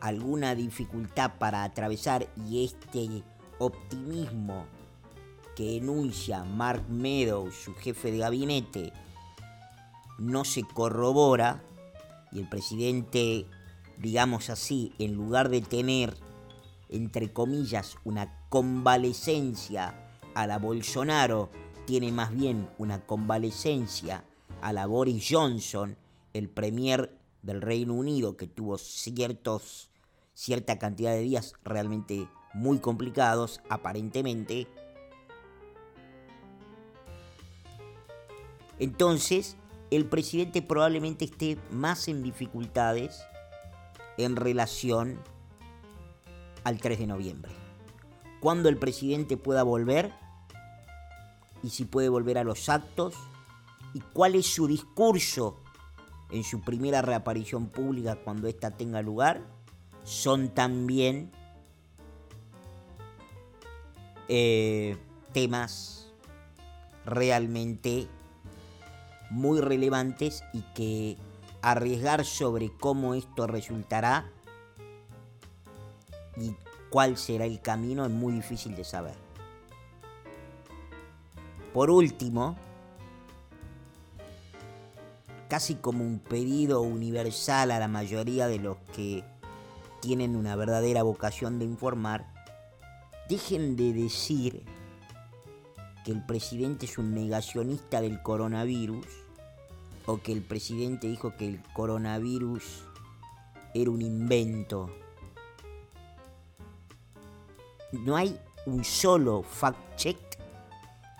alguna 0.00 0.54
dificultad 0.54 1.32
para 1.38 1.64
atravesar 1.64 2.30
y 2.48 2.64
este 2.64 3.22
optimismo 3.58 4.64
que 5.54 5.76
enuncia 5.76 6.44
Mark 6.44 6.84
Meadows, 6.88 7.54
su 7.54 7.74
jefe 7.74 8.10
de 8.12 8.18
gabinete, 8.18 8.92
no 10.18 10.44
se 10.44 10.62
corrobora 10.62 11.62
y 12.32 12.40
el 12.40 12.48
presidente, 12.48 13.46
digamos 13.98 14.50
así, 14.50 14.92
en 14.98 15.14
lugar 15.14 15.48
de 15.48 15.60
tener, 15.60 16.16
entre 16.88 17.32
comillas, 17.32 17.96
una 18.04 18.46
convalecencia 18.48 19.94
a 20.34 20.46
la 20.46 20.58
Bolsonaro, 20.58 21.50
tiene 21.86 22.10
más 22.12 22.34
bien 22.34 22.68
una 22.78 23.04
convalecencia 23.06 24.24
a 24.60 24.72
la 24.72 24.86
Boris 24.86 25.26
Johnson, 25.30 25.96
el 26.32 26.48
premier 26.48 27.16
del 27.42 27.60
Reino 27.60 27.94
Unido, 27.94 28.36
que 28.36 28.46
tuvo 28.46 28.78
ciertos, 28.78 29.90
cierta 30.32 30.78
cantidad 30.78 31.12
de 31.12 31.20
días 31.20 31.52
realmente 31.62 32.28
muy 32.54 32.78
complicados, 32.78 33.60
aparentemente. 33.68 34.66
Entonces, 38.78 39.56
el 39.90 40.06
presidente 40.06 40.62
probablemente 40.62 41.24
esté 41.24 41.58
más 41.70 42.08
en 42.08 42.22
dificultades 42.22 43.22
en 44.16 44.36
relación 44.36 45.20
al 46.64 46.80
3 46.80 46.98
de 46.98 47.06
noviembre. 47.06 47.52
Cuando 48.40 48.68
el 48.68 48.76
presidente 48.76 49.36
pueda 49.36 49.62
volver 49.62 50.12
y 51.62 51.70
si 51.70 51.84
puede 51.84 52.08
volver 52.08 52.38
a 52.38 52.44
los 52.44 52.68
actos 52.68 53.14
y 53.92 54.00
cuál 54.00 54.34
es 54.34 54.46
su 54.46 54.66
discurso 54.66 55.60
en 56.30 56.42
su 56.42 56.60
primera 56.60 57.00
reaparición 57.00 57.68
pública 57.68 58.16
cuando 58.16 58.48
ésta 58.48 58.70
tenga 58.72 59.02
lugar, 59.02 59.42
son 60.02 60.48
también 60.48 61.30
eh, 64.28 64.96
temas 65.32 66.12
realmente 67.06 68.08
muy 69.34 69.60
relevantes 69.60 70.44
y 70.52 70.62
que 70.74 71.16
arriesgar 71.60 72.24
sobre 72.24 72.70
cómo 72.78 73.14
esto 73.14 73.46
resultará 73.46 74.30
y 76.36 76.54
cuál 76.90 77.16
será 77.16 77.44
el 77.44 77.60
camino 77.60 78.04
es 78.04 78.10
muy 78.10 78.32
difícil 78.34 78.76
de 78.76 78.84
saber. 78.84 79.14
Por 81.72 81.90
último, 81.90 82.56
casi 85.48 85.74
como 85.74 86.04
un 86.04 86.20
pedido 86.20 86.82
universal 86.82 87.72
a 87.72 87.80
la 87.80 87.88
mayoría 87.88 88.46
de 88.46 88.58
los 88.60 88.76
que 88.94 89.24
tienen 90.00 90.36
una 90.36 90.54
verdadera 90.54 91.02
vocación 91.02 91.58
de 91.58 91.64
informar, 91.64 92.32
dejen 93.28 93.74
de 93.74 93.92
decir 93.92 94.64
que 96.04 96.12
el 96.12 96.24
presidente 96.24 96.86
es 96.86 96.98
un 96.98 97.14
negacionista 97.14 98.00
del 98.00 98.22
coronavirus 98.22 99.23
o 100.06 100.18
que 100.18 100.32
el 100.32 100.42
presidente 100.42 101.06
dijo 101.06 101.36
que 101.36 101.46
el 101.46 101.62
coronavirus 101.72 102.84
era 103.74 103.90
un 103.90 104.02
invento. 104.02 104.90
No 107.92 108.16
hay 108.16 108.38
un 108.66 108.84
solo 108.84 109.42
fact 109.42 109.96
check 109.96 110.18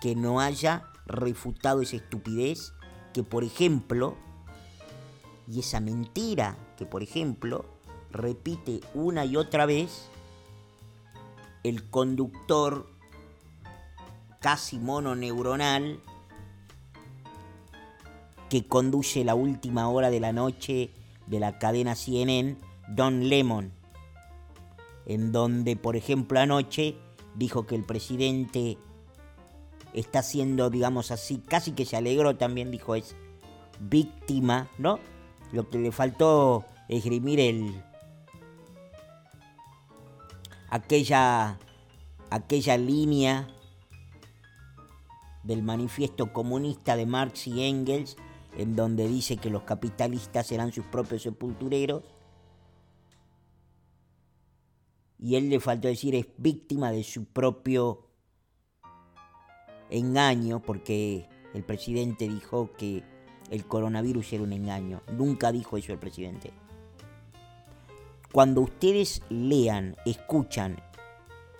que 0.01 0.15
no 0.15 0.39
haya 0.39 0.87
refutado 1.05 1.81
esa 1.81 1.97
estupidez 1.97 2.73
que 3.13 3.23
por 3.23 3.43
ejemplo 3.43 4.15
y 5.47 5.59
esa 5.59 5.79
mentira 5.79 6.57
que 6.77 6.85
por 6.85 7.03
ejemplo 7.03 7.65
repite 8.11 8.81
una 8.93 9.25
y 9.25 9.37
otra 9.37 9.65
vez 9.65 10.09
el 11.63 11.89
conductor 11.89 12.87
casi 14.39 14.77
mononeuronal 14.79 15.99
que 18.49 18.67
conduce 18.67 19.23
la 19.23 19.35
última 19.35 19.89
hora 19.89 20.09
de 20.09 20.19
la 20.19 20.33
noche 20.33 20.91
de 21.27 21.39
la 21.39 21.57
cadena 21.57 21.95
CNN, 21.95 22.57
Don 22.87 23.29
Lemon, 23.29 23.71
en 25.05 25.31
donde, 25.31 25.75
por 25.75 25.95
ejemplo, 25.95 26.39
anoche 26.39 26.95
dijo 27.35 27.65
que 27.65 27.75
el 27.75 27.83
presidente 27.83 28.77
está 29.93 30.21
siendo, 30.21 30.69
digamos 30.69 31.11
así, 31.11 31.37
casi 31.37 31.71
que 31.71 31.85
se 31.85 31.97
alegró 31.97 32.35
también, 32.35 32.71
dijo, 32.71 32.95
es 32.95 33.15
víctima, 33.79 34.69
¿no? 34.77 34.99
Lo 35.51 35.69
que 35.69 35.79
le 35.79 35.91
faltó 35.91 36.65
esgrimir 36.87 37.39
el 37.39 37.81
aquella 40.69 41.57
aquella 42.29 42.77
línea 42.77 43.47
del 45.43 45.63
manifiesto 45.63 46.33
comunista 46.33 46.95
de 46.95 47.05
Marx 47.05 47.47
y 47.47 47.63
Engels 47.63 48.17
en 48.57 48.75
donde 48.75 49.07
dice 49.07 49.37
que 49.37 49.49
los 49.49 49.63
capitalistas 49.63 50.47
serán 50.47 50.71
sus 50.71 50.85
propios 50.85 51.23
sepultureros. 51.23 52.03
Y 55.19 55.35
él 55.35 55.49
le 55.49 55.59
faltó 55.59 55.87
decir 55.87 56.15
es 56.15 56.27
víctima 56.37 56.91
de 56.91 57.03
su 57.03 57.25
propio 57.25 58.07
engaño, 59.89 60.61
porque 60.61 61.27
el 61.53 61.63
presidente 61.63 62.27
dijo 62.27 62.71
que 62.77 63.03
el 63.49 63.65
coronavirus 63.65 64.33
era 64.33 64.43
un 64.43 64.53
engaño. 64.53 65.01
Nunca 65.11 65.51
dijo 65.51 65.77
eso 65.77 65.93
el 65.93 65.99
presidente. 65.99 66.51
Cuando 68.31 68.61
ustedes 68.61 69.21
lean, 69.29 69.95
escuchan, 70.05 70.77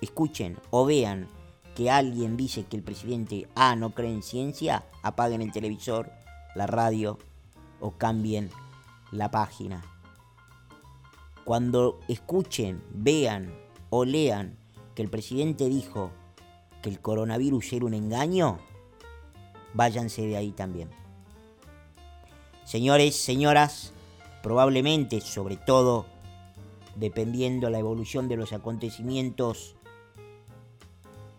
escuchen 0.01 0.57
o 0.71 0.85
vean 0.85 1.27
que 1.73 1.89
alguien 1.89 2.37
dice 2.37 2.65
que 2.65 2.77
el 2.77 2.83
presidente 2.83 3.47
A 3.55 3.75
no 3.75 3.93
cree 3.93 4.11
en 4.11 4.23
ciencia, 4.23 4.85
apaguen 5.01 5.41
el 5.41 5.51
televisor 5.51 6.11
la 6.55 6.65
radio 6.65 7.19
o 7.79 7.91
cambien 7.91 8.49
la 9.11 9.29
página. 9.29 9.83
Cuando 11.43 11.99
escuchen, 12.07 12.81
vean 12.91 13.53
o 13.91 14.03
lean 14.03 14.57
que 14.95 15.03
el 15.03 15.09
presidente 15.09 15.69
dijo 15.69 16.11
que 16.81 16.89
el 16.89 16.99
coronavirus 16.99 17.73
era 17.73 17.85
un 17.85 17.93
engaño, 17.93 18.57
váyanse 19.73 20.25
de 20.25 20.37
ahí 20.37 20.51
también. 20.51 20.89
Señores, 22.63 23.15
señoras, 23.15 23.93
probablemente, 24.41 25.21
sobre 25.21 25.57
todo, 25.57 26.07
dependiendo 26.95 27.69
la 27.69 27.77
evolución 27.77 28.27
de 28.27 28.37
los 28.37 28.53
acontecimientos 28.53 29.75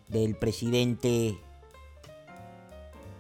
del 0.09 0.37
presidente 0.37 1.37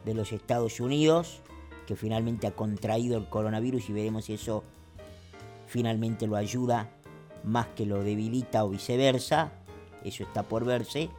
de 0.04 0.14
los 0.14 0.32
Estados 0.32 0.78
Unidos, 0.78 1.40
que 1.86 1.96
finalmente 1.96 2.46
ha 2.46 2.52
contraído 2.52 3.16
el 3.16 3.28
coronavirus 3.28 3.88
y 3.88 3.92
veremos 3.92 4.26
si 4.26 4.34
eso 4.34 4.64
finalmente 5.66 6.26
lo 6.26 6.36
ayuda 6.36 6.90
más 7.44 7.68
que 7.68 7.86
lo 7.86 8.02
debilita 8.02 8.64
o 8.64 8.70
viceversa. 8.70 9.52
Eso 10.04 10.24
está 10.24 10.42
por 10.42 10.64
verse. 10.64 11.10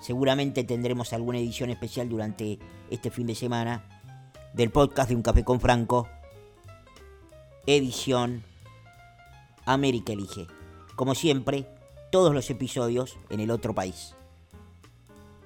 Seguramente 0.00 0.64
tendremos 0.64 1.12
alguna 1.12 1.38
edición 1.38 1.70
especial 1.70 2.08
durante 2.08 2.58
este 2.90 3.10
fin 3.10 3.26
de 3.26 3.34
semana 3.34 3.84
del 4.54 4.70
podcast 4.70 5.10
de 5.10 5.16
Un 5.16 5.22
Café 5.22 5.44
con 5.44 5.60
Franco. 5.60 6.08
Edición 7.66 8.42
América 9.66 10.12
Elige. 10.12 10.46
Como 10.96 11.14
siempre, 11.14 11.66
todos 12.10 12.34
los 12.34 12.48
episodios 12.50 13.18
en 13.28 13.40
el 13.40 13.50
otro 13.50 13.74
país. 13.74 14.14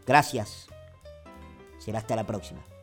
Gracias. 0.07 0.69
Será 1.79 1.99
hasta 1.99 2.17
la 2.17 2.27
próxima. 2.27 2.74